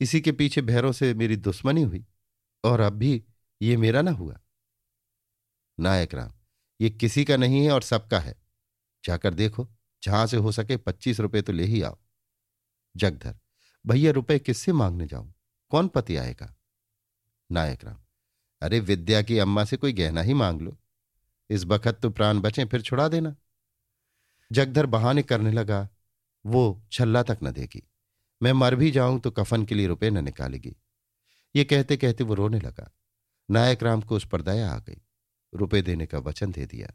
इसी 0.00 0.20
के 0.20 0.32
पीछे 0.32 0.62
भैरों 0.62 0.92
से 0.92 1.12
मेरी 1.14 1.36
दुश्मनी 1.38 1.82
हुई, 1.82 2.04
और 2.64 2.80
अब 2.80 2.92
भी 2.92 3.22
ये 3.60 3.76
मेरा 3.76 4.02
ना 4.02 4.10
हुआ। 4.10 4.38
नायक 5.78 6.14
राम 6.14 6.32
ये 6.80 6.90
किसी 6.90 7.24
का 7.24 7.36
नहीं 7.36 7.64
है 7.64 7.70
और 7.70 7.82
सबका 7.82 8.20
है। 8.20 8.34
जाकर 9.04 9.34
देखो, 9.34 9.68
जहाँ 10.02 10.26
से 10.26 10.36
हो 10.36 10.52
सके 10.52 10.76
पच्चीस 10.76 11.20
रुपए 11.20 11.42
तो 11.42 11.52
ले 11.52 11.64
ही 11.64 11.82
आओ। 11.82 11.98
जगधर, 12.94 13.38
भैया 13.84 14.12
रुपए 14.12 14.38
किससे 14.38 14.72
मांगने 14.72 15.06
जाऊँ? 15.06 15.32
कौन 15.72 15.88
पति 15.88 16.16
आएगा? 16.16 16.54
नायक 17.50 17.84
राम, 17.84 17.98
अरे 18.62 18.80
विद्या 18.80 19.22
की 19.22 19.38
अम्मा 19.38 19.64
से 19.64 19.76
कोई 19.76 19.92
गहना 19.92 20.22
ही 20.22 20.34
मांग 20.34 20.60
लो। 20.60 20.76
इस 21.50 21.64
बखत 21.64 21.98
तो 22.02 22.10
प्राण 22.10 22.40
बचे, 22.40 22.64
फिर 22.64 22.82
छुड़ा 22.82 23.08
देना। 23.08 23.34
जगधर 24.50 24.86
बहाने 24.86 25.22
करने 25.22 25.52
लगा, 25.52 25.88
वो 26.44 26.82
छल्ला 26.92 27.22
तक 27.22 27.38
न 27.42 27.52
देगी। 27.52 27.82
मैं 28.40 28.52
मर 28.52 28.74
भी 28.74 28.90
जाऊँ 28.90 29.20
तो 29.20 29.30
कफन 29.30 29.64
के 29.64 29.74
लिए 29.74 29.86
रुपए 29.86 30.10
न 30.10 30.24
निकालेगी। 30.24 30.74
ये 31.54 31.64
कहते 31.64 31.96
कहते 31.96 32.24
वो 32.24 32.34
रोने 32.34 32.60
लगा। 32.60 32.90
नायक 33.48 33.82
राम 33.82 34.00
को 34.00 34.16
उस 34.16 34.28
पर 34.28 34.42
दया 34.42 34.70
आ 34.70 34.78
गई। 34.78 35.00
रुपए 35.56 35.82
देने 35.82 36.06
का 36.06 36.18
वचन 36.18 36.52
दे 36.52 36.66
दिया। 36.66 36.92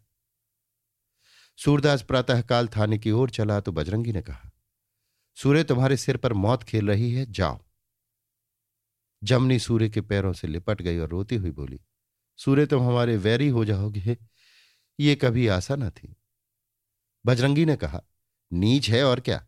सूरदास 1.59 2.01
प्रातःकाल 2.03 2.67
थाने 2.67 2.97
की 2.97 3.11
ओर 3.11 3.29
चला 3.29 3.59
तो 3.59 3.71
बजरंगी 3.71 4.11
ने 4.11 4.21
कहा, 4.21 4.51
सूर्य 5.37 5.63
तुम्हारे 5.63 5.97
सिर 5.97 6.17
पर 6.17 6.33
मौत 6.33 6.63
खेल 6.63 6.87
रही 6.87 7.11
है, 7.13 7.25
जाओ। 7.25 7.59
जमनी 9.21 9.59
सूर्य 9.59 9.89
के 9.89 10.01
पैरों 10.01 10.33
से 10.33 10.47
लिपट 10.47 10.81
गई 10.81 10.97
और 10.97 11.09
रोती 11.09 11.35
हुई 11.35 11.51
बोली, 11.51 11.79
सूर्य 12.39 12.65
तुम 12.65 12.83
हमारे 12.83 13.17
वैरी 13.17 13.47
हो 13.49 13.65
जाओगे, 13.65 14.17
ये 14.99 15.15
कभी 15.15 15.47
आशा 15.47 15.75
न 15.75 15.89
थी। 15.89 16.15
बजरंगी 17.25 17.65
ने 17.65 17.75
कहा, 17.75 18.01
नीच 18.51 18.89
है 18.89 19.03
और 19.03 19.19
क्या? 19.19 19.45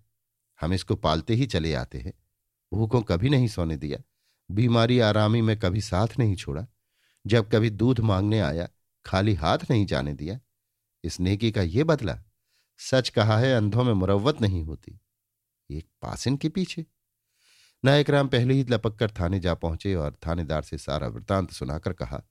हम 0.59 0.73
इसको 0.73 0.95
पालते 0.95 1.33
ही 1.33 1.45
चले 1.45 1.73
आते 1.73 1.99
हैं। 1.99 2.13
भूखों 2.71 3.01
कभी 3.01 3.29
नहीं 3.29 3.47
सोने 3.47 3.77
दिया, 3.77 3.99
बीमारी 4.49 4.99
आरामी 4.99 5.41
में 5.41 5.57
कभी 5.59 5.81
साथ 5.81 6.17
नहीं 6.19 6.35
छोड़ा। 6.35 6.65
जब 7.25 7.49
कभी 7.51 7.69
दूध 7.69 7.99
मांगने 7.99 8.39
आया 8.39 8.67
खाली 9.05 9.33
हाथ 9.35 9.57
नहीं 9.69 9.85
जाने 9.85 10.13
दिया। 10.13 10.39
इस 11.03 11.19
नेकी 11.19 11.51
का 11.51 11.61
ये 11.61 11.83
बदला, 11.83 12.17
सच 12.79 13.09
कहा 13.09 13.37
है, 13.37 13.53
अंधों 13.53 13.83
में 13.83 13.93
मुरवत 13.93 14.41
नहीं 14.41 14.63
होती। 14.63 14.99
एक 15.69 15.87
पासिन 16.01 16.37
के 16.37 16.49
पीछे। 16.49 16.85
नायक 17.83 18.09
राम 18.09 18.27
पहले 18.27 18.53
ही 18.53 18.63
लपक 18.63 18.97
कर 18.99 19.11
थाने 19.11 19.39
जा 19.39 19.53
पहुँचे 19.55 19.93
और 19.95 20.17
थानेदार 20.27 20.61
से 20.61 20.77
सारा 20.77 21.07
वृतांत 21.07 21.51
सुनाकर 21.51 21.93
कहा, 21.93 22.21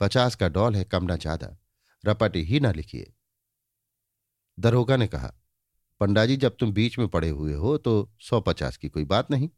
पचास 0.00 0.34
का 0.34 0.48
डॉल 0.48 0.76
है, 0.76 0.84
कम 0.84 1.04
ना 1.04 1.16
ज़्यादा। 1.16 1.56
रपट 2.04 2.36
ही 2.36 2.60
ना 2.60 2.72
लिखिए। 2.72 3.12
दरोगा 4.58 4.96
ने 4.96 5.06
कहा 5.06 5.32
पंडा 6.00 6.24
जी 6.26 6.36
जब 6.36 6.56
तुम 6.56 6.72
बीच 6.72 6.98
में 6.98 7.06
पड़े 7.08 7.28
हुए 7.28 7.54
हो 7.54 7.76
तो 7.78 7.92
सौ 8.20 8.40
पचास 8.40 8.76
की 8.76 8.88
कोई 8.88 9.04
बात 9.04 9.30
नहीं। 9.30 9.48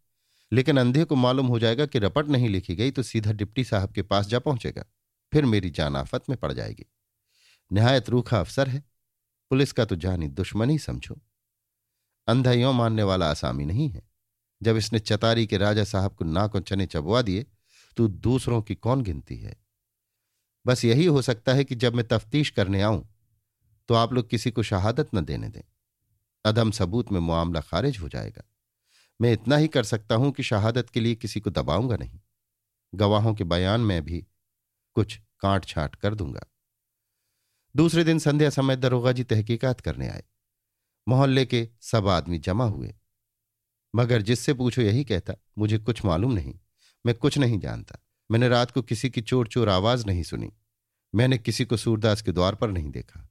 लेकिन 0.53 0.77
अंधे 0.77 1.05
को 1.05 1.17
मालूम 1.17 1.47
हो 1.47 1.59
जाएगा 1.59 1.87
कि 1.87 1.99
रपट 1.99 2.29
नहीं 2.29 2.49
लिखी 2.49 2.77
गई 2.77 2.91
तो 2.91 3.03
सीधा 3.03 3.33
डिप्टी 3.33 3.65
साहब 3.65 3.93
के 3.93 4.03
पास 4.03 4.27
जा 4.27 4.39
पहुंचेगा। 4.39 4.85
फिर 5.33 5.45
मेरी 5.45 5.71
जान 5.71 5.97
आफत 5.97 6.29
में 6.29 6.39
पड़ 6.39 6.53
जाएगी। 6.53 6.87
निहायत 7.71 8.09
रूखा 8.11 8.41
अफसर 8.41 8.69
है। 8.69 8.83
पुलिस 9.51 9.73
का 9.73 9.85
तो 9.85 9.97
जानी 9.97 10.29
दुश्मन 10.29 10.71
ही 10.71 10.79
समझो। 10.79 11.19
अंधा 12.29 12.53
यो 12.53 12.73
मानने 12.73 13.03
वाला 13.03 13.31
आसामी 13.31 13.65
नहीं 13.65 13.89
है। 13.91 14.03
जब 14.61 14.77
इसने 14.77 14.99
चतारी 14.99 15.47
के 15.47 15.59
राजा 15.59 15.85
साहब 15.85 16.15
को 16.15 16.25
नाक 16.25 16.57
चने 16.59 16.87
चबवा 16.87 17.23
दिए 17.23 17.47
तो 17.97 18.09
दूसरों 18.09 18.61
की 18.63 18.75
कौन 18.75 19.03
गिनती 19.03 19.37
है? 19.37 19.57
बस 20.67 20.85
यही 20.85 21.05
हो 21.05 21.23
सकता 21.23 21.53
है 21.53 21.65
कि 21.65 21.75
जब 21.75 21.95
मैं 21.95 22.07
तफ्तीश 22.09 22.51
करने 22.51 22.83
आऊँ 22.83 23.07
तो 23.89 23.95
आप 23.95 24.13
लोग 24.13 24.29
किसी 24.31 24.51
को 24.51 24.63
शहादत 24.63 25.11
न 25.15 25.25
देने 25.25 25.49
दें। 25.49 25.63
अदम 26.45 26.71
सबूत 26.71 27.13
में 27.13 27.21
मामला 27.21 27.61
खारिज 27.61 27.99
हो 27.99 28.09
जाएगा। 28.09 28.43
मैं 29.21 29.33
इतना 29.33 29.57
ही 29.57 29.69
कर 29.69 29.85
सकता 29.85 30.15
हूँ 30.15 30.31
कि 30.33 30.43
शहादत 30.43 30.91
के 30.91 31.01
लिए 31.01 31.15
किसी 31.15 31.41
को 31.41 31.51
दबाऊँगा 31.51 31.97
नहीं। 31.97 32.21
गवाहों 32.95 33.35
के 33.35 33.45
बयान 33.45 33.81
में 33.81 34.05
भी 34.05 34.25
कुछ 34.99 35.21
काट 35.41 35.65
छाट 35.65 35.95
कर 35.95 36.15
दूँगा। 36.15 36.41
दूसरे 37.77 38.05
दिन 38.05 38.19
संध्या 38.19 38.51
समय 38.51 38.77
दरोगा 38.77 39.13
जी 39.13 39.25
तहकीकात 39.25 39.81
करने 39.81 40.09
आए। 40.09 40.23
मोहल्ले 41.09 41.47
के 41.47 41.69
सब 41.81 42.09
आदमी 42.09 42.39
जमा 42.39 42.65
हुए। 42.65 42.95
मगर 43.95 44.23
जिससे 44.23 44.55
पूछो 44.55 44.83
यही 44.83 45.05
कहता, 45.05 45.35
मुझे 45.59 45.79
कुछ 45.79 46.05
मालूम 46.05 46.33
नहीं, 46.33 46.59
मैं 47.07 47.15
कुछ 47.15 47.39
नहीं 47.39 47.61
जानता। 47.61 47.99
मैंने 48.31 48.49
रात 48.49 48.71
को 48.71 48.83
किसी 48.83 49.11
की 49.11 49.21
चोर 49.21 49.49
चोर 49.49 49.69
आवाज़ 49.69 50.07
नहीं 50.07 50.23
सुनी। 50.23 50.53
मैंने 51.15 51.39
किसी 51.39 51.65
को 51.65 51.77
सूरदास 51.77 52.23
के 52.23 52.33
द्वार 52.33 52.55
पर 52.55 52.71
नहीं 52.71 52.91
देखा। 52.91 53.29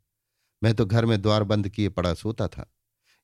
मैं 0.63 0.73
तो 0.73 0.85
घर 0.85 1.05
में 1.05 1.21
द्वार 1.21 1.43
बंद 1.43 1.69
किए 1.69 1.89
पड़ा 1.89 2.13
सोता 2.13 2.47
था। 2.47 2.73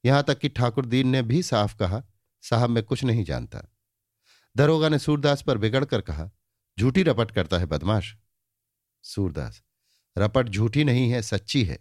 यहाँ 0.06 0.24
तक 0.24 0.40
कि 0.40 0.50
ठाकुर 0.50 0.86
दीन 0.86 1.08
ने 1.08 1.22
भी 1.22 1.44
साफ़ 1.44 1.78
कहा, 1.78 2.04
साहब, 2.42 2.70
मैं 2.70 2.84
कुछ 2.84 3.04
नहीं 3.04 3.24
जानता। 3.24 3.76
दरोगा 4.58 4.90
ने 4.90 5.00
सूरदास 5.00 5.42
पर 5.42 5.58
बिगड़ 5.58 5.86
कर 5.86 6.02
कहा, 6.02 6.30
झूठी 6.80 7.04
रपट 7.04 7.32
करता 7.32 7.58
है 7.58 7.66
बदमाश। 7.66 8.16
सूरदास, 9.04 9.62
रपट 10.18 10.50
झूठी 10.50 10.84
नहीं 10.84 11.10
है, 11.10 11.22
सच्ची 11.22 11.64
है। 11.64 11.80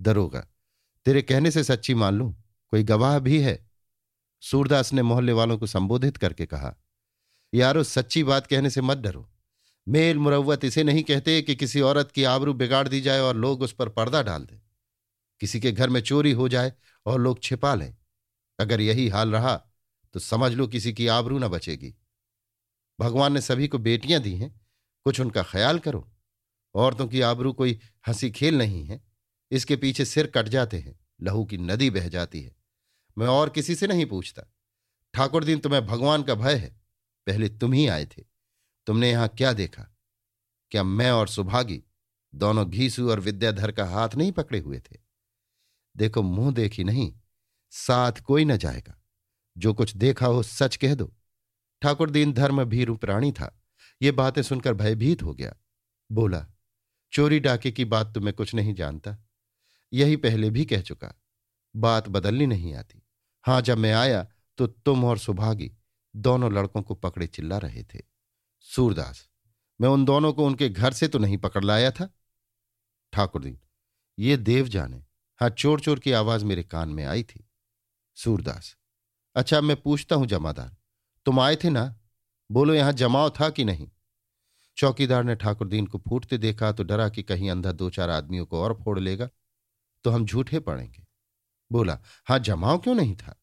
दरोगा, 0.00 0.46
तेरे 1.06 1.22
कहने 1.22 1.50
से 1.50 1.64
सच्ची 1.64 1.94
मान 1.94 2.14
लू, 2.14 2.30
कोई 2.72 2.82
गवाह 2.82 3.18
भी 3.18 3.40
है? 3.40 3.70
सूरदास 4.42 4.92
ने 4.92 5.02
मोहल्ले 5.02 5.32
वालों 5.32 5.58
को 5.58 5.66
संबोधित 5.66 6.16
करके 6.16 6.46
कहा, 6.46 6.74
यारो, 7.54 7.82
सच्ची 7.82 8.24
बात 8.24 8.46
कहने 8.46 8.70
से 8.70 8.80
मत 8.80 8.98
डरो। 8.98 9.30
मेल 9.88 10.18
मुरवत 10.18 10.64
इसे 10.64 10.82
नहीं 10.84 11.02
कहते 11.02 11.40
कि 11.42 11.54
किसी 11.54 11.80
औरत 11.80 12.10
की 12.10 12.24
आबरू 12.24 12.54
बिगाड़ 12.54 12.86
दी 12.88 13.00
जाए 13.00 13.20
और 13.20 13.36
लोग 13.36 13.62
उस 13.62 13.72
पर 13.72 13.88
पर्दा 13.88 14.22
डाल 14.22 14.44
दें। 14.44 14.60
किसी 15.40 15.60
के 15.60 15.72
घर 15.72 15.90
में 15.90 16.00
चोरी 16.00 16.32
हो 16.32 16.48
जाए 16.48 16.72
और 17.06 17.20
लोग 17.20 17.42
छिपा 17.42 17.74
लें। 17.74 17.94
अगर 18.58 18.80
यही 18.80 19.08
हाल 19.08 19.32
रहा 19.32 19.54
तो 20.14 20.20
समझ 20.20 20.52
लो 20.52 20.66
किसी 20.66 20.92
की 20.92 21.06
आबरू 21.06 21.38
न 21.38 21.48
बचेगी। 21.48 21.94
भगवान 23.00 23.32
ने 23.32 23.40
सभी 23.40 23.68
को 23.68 23.78
बेटियाँ 23.78 24.20
दी 24.22 24.34
हैं, 24.36 24.60
कुछ 25.06 25.20
उनका 25.20 25.42
ख्याल 25.42 25.78
करो। 25.78 26.13
औरतों 26.74 27.06
की 27.06 27.20
आबरू 27.20 27.52
कोई 27.52 27.80
हँसी 28.08 28.30
खेल 28.30 28.58
नहीं 28.58 28.84
है। 28.84 29.04
इसके 29.50 29.76
पीछे 29.76 30.04
सिर 30.04 30.26
कट 30.26 30.48
जाते 30.48 30.78
हैं, 30.78 31.00
लहू 31.22 31.44
की 31.44 31.58
नदी 31.58 31.90
बह 31.90 32.08
जाती 32.08 32.42
है। 32.42 32.56
मैं 33.18 33.26
और 33.26 33.50
किसी 33.50 33.74
से 33.74 33.86
नहीं 33.86 34.06
पूछता। 34.06 34.42
ठाकुर 35.14 35.44
दिन 35.44 35.58
तुम्हें 35.58 35.86
भगवान 35.86 36.22
का 36.22 36.34
भय 36.34 36.54
है। 36.54 36.80
पहले 37.26 37.48
तुम 37.48 37.72
ही 37.72 37.86
आए 37.86 38.06
थे। 38.06 38.24
तुमने 38.86 39.10
यहाँ 39.10 39.28
क्या 39.28 39.52
देखा? 39.52 39.96
क्या 40.70 40.84
मैं 40.84 41.10
और 41.10 41.28
सुभागी 41.28 41.84
दोनों 42.34 42.70
घीसू 42.70 43.10
और 43.10 43.20
विद्याधर 43.20 43.72
का 43.72 43.84
हाथ 43.84 44.08
नहीं 44.16 44.32
पकड़े 44.32 44.58
हुए 44.58 44.80
थे? 44.80 44.96
देखो, 45.96 46.22
मुँह 46.22 46.54
देखी 46.54 46.84
नहीं, 46.84 47.14
साथ 47.70 48.12
कोई 48.12 48.44
न 48.44 48.56
जाएगा। 48.56 49.02
जो 49.58 49.74
कुछ 49.74 49.96
देखा 49.96 50.26
हो 50.26 50.42
सच 50.42 50.76
कह 50.76 50.94
दो। 50.94 51.14
ठाकुर 51.82 52.10
दीन 52.10 52.32
धर्म 52.32 52.64
भीरु 52.64 52.96
प्राणी 52.96 53.32
था। 53.32 53.62
ये 54.02 54.12
बातें 54.12 54.42
सुनकर 54.42 54.74
भयभीत 54.74 55.22
हो 55.22 55.34
गया। 55.34 55.56
बोला 56.12 56.46
चोरी 57.14 57.40
डाके 57.40 57.72
की 57.72 57.84
बात 57.84 58.14
तो 58.14 58.20
मैं 58.20 58.34
कुछ 58.34 58.54
नहीं 58.54 58.74
जानता। 58.74 59.16
यही 59.92 60.16
पहले 60.16 60.50
भी 60.50 60.64
कह 60.64 60.80
चुका। 60.80 61.20
बात 61.76 62.08
बदलनी 62.08 62.46
नहीं 62.46 62.74
आती। 62.74 63.02
हाँ, 63.44 63.60
जब 63.60 63.78
मैं 63.78 63.92
आया 63.92 64.26
तो 64.58 64.66
तुम 64.66 65.04
और 65.04 65.18
सुभागी 65.18 65.72
दोनों 66.16 66.52
लड़कों 66.52 66.82
को 66.82 66.94
पकड़े 66.94 67.26
चिल्ला 67.26 67.58
रहे 67.58 67.84
थे। 67.84 68.00
सूरदास, 68.60 69.28
मैं 69.80 69.88
उन 69.88 70.04
दोनों 70.04 70.32
को 70.32 70.46
उनके 70.46 70.68
घर 70.68 70.92
से 70.92 71.08
तो 71.08 71.18
नहीं 71.18 71.38
पकड़ 71.38 71.64
लाया 71.64 71.90
था। 71.90 72.04
ठाकुर 72.04 72.12
ठाकुरदीन 73.12 73.60
ये 74.18 74.36
देव 74.36 74.68
जाने। 74.68 75.04
हाँ 75.40 75.50
चोर 75.50 75.80
चोर 75.80 75.98
की 75.98 76.12
आवाज़ 76.12 76.44
मेरे 76.44 76.62
कान 76.62 76.88
में 76.88 77.04
आई 77.04 77.22
थी। 77.22 77.48
सूरदास 78.14 78.76
अच्छा 79.36 79.60
मैं 79.60 79.82
पूछता 79.82 80.16
हूँ 80.16 80.26
जमादार, 80.26 80.76
तुम 81.26 81.40
आए 81.40 81.56
थे 81.56 81.70
ना? 81.70 82.00
बोलो, 82.50 82.74
यहाँ 82.74 82.92
जमाव 82.92 83.30
था 83.30 83.50
कि 83.50 83.64
नहीं? 83.64 83.90
चौकीदार 84.76 85.24
ने 85.24 85.34
ठाकुरदीन 85.36 85.86
को 85.86 85.98
फूटते 85.98 86.38
देखा 86.38 86.72
तो 86.72 86.84
डरा 86.84 87.08
कि 87.08 87.22
कहीं 87.22 87.50
अंधा 87.50 87.72
दो 87.72 87.90
चार 87.90 88.10
आदमियों 88.10 88.46
को 88.46 88.62
और 88.62 88.74
फोड़ 88.84 88.98
लेगा 88.98 89.28
तो 90.04 90.10
हम 90.10 90.24
झूठे 90.26 90.60
पड़ेंगे। 90.60 91.06
बोला, 91.70 91.98
हाँ, 92.26 92.38
जमाव 92.38 92.78
क्यों 92.78 92.94
नहीं 92.94 93.16
था? 93.16 93.40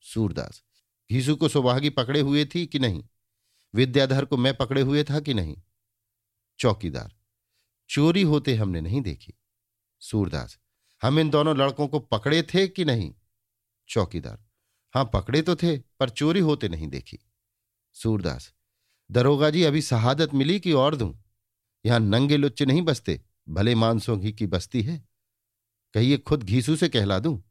सूरदास, 0.00 0.62
घीसू 1.10 1.34
को 1.36 1.48
सुभागी 1.48 1.90
पकड़े 1.90 2.20
हुए 2.20 2.44
थी 2.44 2.66
कि 2.66 2.78
नहीं? 2.78 3.04
विद्याधर 3.74 4.24
को 4.24 4.36
मैं 4.36 4.54
पकड़े 4.56 4.80
हुए 4.80 5.04
था 5.04 5.20
कि 5.20 5.34
नहीं? 5.34 5.56
चौकीदार, 6.58 7.12
चोरी 7.90 8.22
होते 8.22 8.54
हमने 8.54 8.80
नहीं 8.80 9.00
देखी। 9.00 9.34
सूरदास, 10.02 10.58
हम 11.02 11.18
इन 11.18 11.30
दोनों 11.30 11.56
लड़कों 11.56 11.88
को 11.88 11.98
पकड़े 11.98 12.42
थे 12.54 12.66
कि 12.68 12.84
नहीं? 12.84 13.12
चौकीदार, 13.88 14.44
हाँ, 14.94 15.10
पकड़े 15.14 15.42
तो 15.42 15.56
थे, 15.56 15.76
पर 15.78 16.10
चोरी 16.10 16.40
होते 16.40 16.68
नहीं 16.68 16.88
देखी। 16.88 17.18
सूरदास 17.96 18.52
दरोगा 19.10 19.50
जी, 19.50 19.62
अभी 19.62 19.82
शहादत 19.82 20.34
मिली 20.34 20.60
कि 20.60 20.72
और 20.72 20.96
दूँ? 20.96 21.24
यहाँ 21.86 22.00
नंगे 22.00 22.36
लुच्चे 22.36 22.66
नहीं 22.66 22.82
बसते, 22.82 23.20
भले 23.48 23.74
मानसों 23.74 24.20
घी 24.20 24.32
की 24.32 24.46
बस्ती 24.46 24.82
है। 24.82 25.08
कहिए, 25.94 26.16
खुद 26.16 26.42
घीसू 26.42 26.76
से 26.76 26.88
कहला 26.88 27.18
दूँ? 27.18 27.42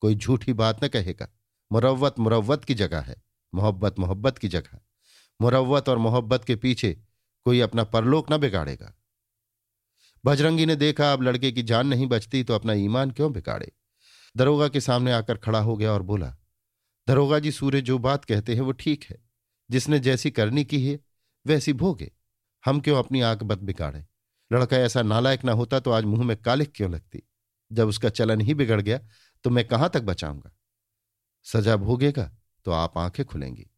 कोई 0.00 0.14
झूठी 0.14 0.52
बात 0.52 0.84
न 0.84 0.88
कहेगा। 0.88 1.28
मुरवत 1.72 2.18
मुरवत 2.18 2.64
की 2.64 2.74
जगह 2.74 3.00
है, 3.00 3.22
मोहब्बत 3.54 3.98
मोहब्बत 3.98 4.38
की 4.38 4.48
जगह। 4.48 4.78
मुरवत 5.40 5.88
और 5.88 5.98
मोहब्बत 5.98 6.44
के 6.44 6.56
पीछे 6.56 7.00
कोई 7.44 7.60
अपना 7.60 7.84
परलोक 7.84 8.32
न 8.32 8.38
बिगाड़ेगा। 8.38 8.94
बजरंगी 10.24 10.66
ने 10.66 10.76
देखा, 10.76 11.12
अब 11.12 11.22
लड़के 11.22 11.52
की 11.52 11.62
जान 11.62 11.86
नहीं 11.86 12.06
बचती 12.06 12.44
तो 12.44 12.54
अपना 12.54 12.72
ईमान 12.72 13.10
क्यों 13.10 13.32
बिगाड़े? 13.32 13.72
दरोगा 14.36 14.68
के 14.68 14.80
सामने 14.80 15.12
आकर 15.12 15.36
खड़ा 15.36 15.60
हो 15.60 15.76
गया 15.76 15.92
और 15.92 16.02
बोला, 16.02 16.36
दरोगा 17.08 17.38
जी 17.38 17.52
सूर्य 17.52 17.80
जो 17.80 17.98
बात 17.98 18.24
कहते 18.24 18.54
हैं, 18.54 18.60
वो 18.60 18.72
ठीक 18.72 19.04
है। 19.04 19.27
जिसने 19.70 19.98
जैसी 19.98 20.30
करनी 20.30 20.64
की 20.64 20.88
है, 20.88 21.00
वैसी 21.46 21.72
भोगे। 21.72 22.12
हम 22.64 22.80
क्यों 22.80 22.98
अपनी 22.98 23.20
आँख 23.20 23.42
बद 23.42 23.58
बिगाड़े? 23.58 24.06
लड़का 24.52 24.76
ऐसा 24.76 25.02
नालायक 25.02 25.44
ना 25.44 25.52
होता 25.52 25.80
तो 25.80 25.90
आज 25.90 26.04
मुँह 26.04 26.24
में 26.24 26.36
कालिक 26.36 26.72
क्यों 26.74 26.90
लगती? 26.90 27.22
जब 27.72 27.88
उसका 27.88 28.08
चलन 28.08 28.40
ही 28.40 28.54
बिगड़ 28.54 28.80
गया 28.80 29.00
तो 29.44 29.50
मैं 29.50 29.68
कहाँ 29.68 29.90
तक 29.90 30.00
बचाऊँगा? 30.00 30.50
सजा 31.44 31.76
भोगेगा 31.76 32.32
तो 32.64 32.70
आप 32.70 32.98
आँखें 32.98 33.26
खुलेंगी। 33.26 33.70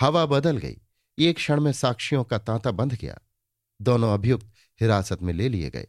हवा 0.00 0.26
बदल 0.26 0.56
गई। 0.56 0.76
एक 1.18 1.36
क्षण 1.36 1.60
में 1.60 1.72
साक्षियों 1.72 2.24
का 2.24 2.38
तांता 2.38 2.70
बंध 2.70 2.94
गया। 2.94 3.18
दोनों 3.82 4.14
अभियुक्त 4.14 4.46
हिरासत 4.80 5.22
में 5.22 5.32
ले 5.32 5.48
लिए 5.48 5.70
गए। 5.70 5.86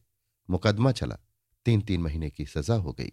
मुकदमा 0.49 0.91
चला। 0.91 1.17
तीन 1.65 1.81
तीन 1.81 2.01
महीने 2.01 2.29
की 2.29 2.45
सजा 2.45 2.73
हो 2.73 2.93
गई। 2.93 3.11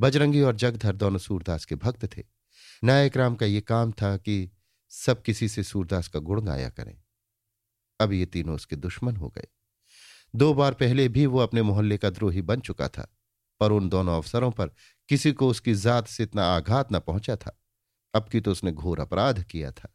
बजरंगी 0.00 0.40
और 0.40 0.56
जगधर 0.56 0.96
दोनों 0.96 1.18
सूरदास 1.18 1.64
के 1.64 1.74
भक्त 1.74 2.16
थे। 2.16 2.22
नायक 2.84 3.16
राम 3.16 3.34
का 3.34 3.46
ये 3.46 3.60
काम 3.60 3.92
था 3.92 4.16
कि 4.16 4.50
सब 4.88 5.22
किसी 5.22 5.48
से 5.48 5.62
सूरदास 5.62 6.08
का 6.08 6.18
गुण 6.18 6.40
गाया 6.40 6.68
करें। 6.70 6.96
अब 8.00 8.12
ये 8.12 8.26
तीनों 8.26 8.54
उसके 8.54 8.76
दुश्मन 8.76 9.16
हो 9.16 9.28
गए। 9.28 9.46
दो 10.34 10.54
बार 10.54 10.74
पहले 10.74 11.08
भी 11.08 11.26
वो 11.26 11.38
अपने 11.38 11.62
मोहल्ले 11.62 11.98
का 11.98 12.10
द्रोही 12.10 12.42
बन 12.42 12.60
चुका 12.60 12.88
था, 12.88 13.08
पर 13.60 13.72
उन 13.72 13.88
दोनों 13.88 14.16
अवसरों 14.16 14.50
पर 14.50 14.70
किसी 15.08 15.32
को 15.32 15.48
उसकी 15.48 15.74
जात 15.74 16.06
से 16.06 16.22
इतना 16.22 16.44
आघात 16.46 16.92
न 16.92 16.98
पहुँचा 16.98 17.36
था। 17.36 17.58
अब 18.14 18.28
की 18.28 18.40
तो 18.40 18.52
उसने 18.52 18.72
घोर 18.72 19.00
अपराध 19.00 19.42
किया 19.44 19.70
था। 19.70 19.92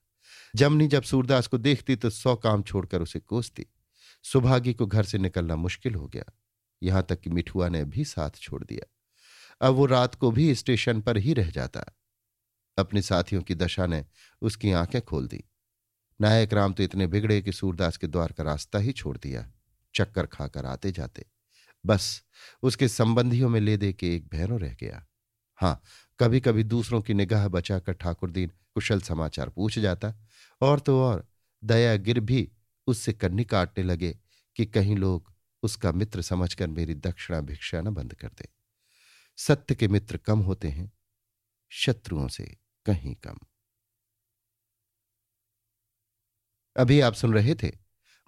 जमनी 0.56 0.88
जब 0.88 1.04
सूरदास 1.04 1.48
को 1.48 1.58
देखती 1.58 1.96
तो 1.96 2.10
सौ 2.10 2.36
काम 2.36 2.64
छोड़कर 2.64 3.02
उसे 3.02 3.20
कोसती। 3.20 3.66
सुभागी 4.24 4.74
को 4.74 4.86
घर 4.86 5.04
से 5.04 5.18
निकलना 5.18 5.56
मुश्किल 5.56 5.96
हो 5.96 6.08
गया। 6.08 6.24
यहाँ 6.82 7.04
तक 7.04 7.22
कि 7.22 7.30
मिठुआ 7.30 7.70
ने 7.70 7.84
भी 7.86 8.06
साथ 8.06 8.30
छोड़ 8.32 8.64
दिया। 8.64 8.86
अब 9.68 9.74
वो 9.74 9.86
रात 9.86 10.16
को 10.16 10.32
भी 10.32 10.56
स्टेशन 10.56 11.02
पर 11.02 11.18
ही 11.18 11.34
रह 11.34 11.50
जाता। 11.50 11.84
अपने 12.78 13.02
साथियों 13.02 13.42
की 13.42 13.56
दशा 13.56 13.86
ने 13.86 14.06
उसकी 14.42 14.72
आँखें 14.72 15.02
खोल 15.02 15.28
दी। 15.28 15.44
नायक 16.20 16.54
राम 16.54 16.74
तो 16.74 16.84
इतने 16.84 17.08
बिगड़े 17.08 17.42
कि 17.42 17.52
सूरदास 17.52 17.98
के 17.98 18.08
द्वार 18.08 18.32
का 18.32 18.44
रास्ता 18.44 18.80
ही 18.80 18.92
छोड़ 18.92 19.18
दिया, 19.18 19.52
चक्कर 19.96 20.26
खाकर 20.26 20.66
आते 20.66 20.92
जाते। 20.92 21.26
बस, 21.86 22.24
उसके 22.64 22.88
संबंधियों 22.88 23.50
में 23.50 23.60
ले 23.60 23.78
दे 23.78 23.94
के 23.94 24.16
एक 24.16 24.28
भैरों 24.28 24.60
रह 24.60 24.74
गया। 24.80 25.06
हाँ 25.60 25.82
कभी 26.20 26.40
कभी 26.40 26.64
दूसरों 26.64 27.02
की 27.02 27.14
निगाह 27.14 27.48
बचाकर 27.48 27.94
ठाकुर 27.94 28.32
दीन 28.32 28.52
कुशल 28.74 29.02
समाचार 29.02 29.50
पूछ 29.50 29.80
जाता, 29.80 30.14
और 30.62 30.80
तो 30.80 31.02
और 31.02 31.28
दया 31.64 31.96
गिर 31.96 32.20
भी 32.20 32.52
उससे 32.88 33.14
कन्नी 33.14 33.44
काटने 33.44 33.84
लगे 33.84 34.18
कि 34.56 34.66
कहीं 34.66 34.96
लोग 34.96 35.34
उसका 35.64 35.92
मित्र 35.92 36.22
समझकर 36.22 36.68
मेरी 36.68 36.96
दक्षिणा 36.96 37.42
भिक्षा 37.42 37.82
न 37.82 37.90
बंद 37.90 38.14
कर 38.14 38.28
दे। 38.28 38.48
सत्य 39.38 39.76
के 39.76 39.88
मित्र 39.88 40.18
कम 40.18 40.40
होते 40.40 40.68
हैं, 40.68 40.92
शत्रुओं 41.72 42.28
से। 42.28 42.56
कहीं 42.86 43.16
कम। 43.16 43.38
अभी 46.78 47.00
आप 47.00 47.14
सुन 47.14 47.34
रहे 47.34 47.56
थे 47.56 47.72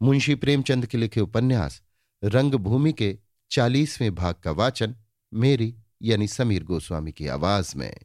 मुंशी 0.02 0.36
प्रेमचंद 0.36 0.86
के 0.86 0.98
लिखे 0.98 1.22
उपन्यास, 1.22 1.82
रंगभूमि 2.24 2.94
के 2.94 3.20
चालीसवें 3.52 4.16
भाग 4.16 4.36
का 4.36 4.52
वाचन, 4.52 4.96
मेरी 5.34 5.76
यानी 6.02 6.28
समीर 6.28 6.63
गोस्वामी 6.63 7.12
की 7.12 7.28
आवाज़ 7.28 7.78
में। 7.78 7.96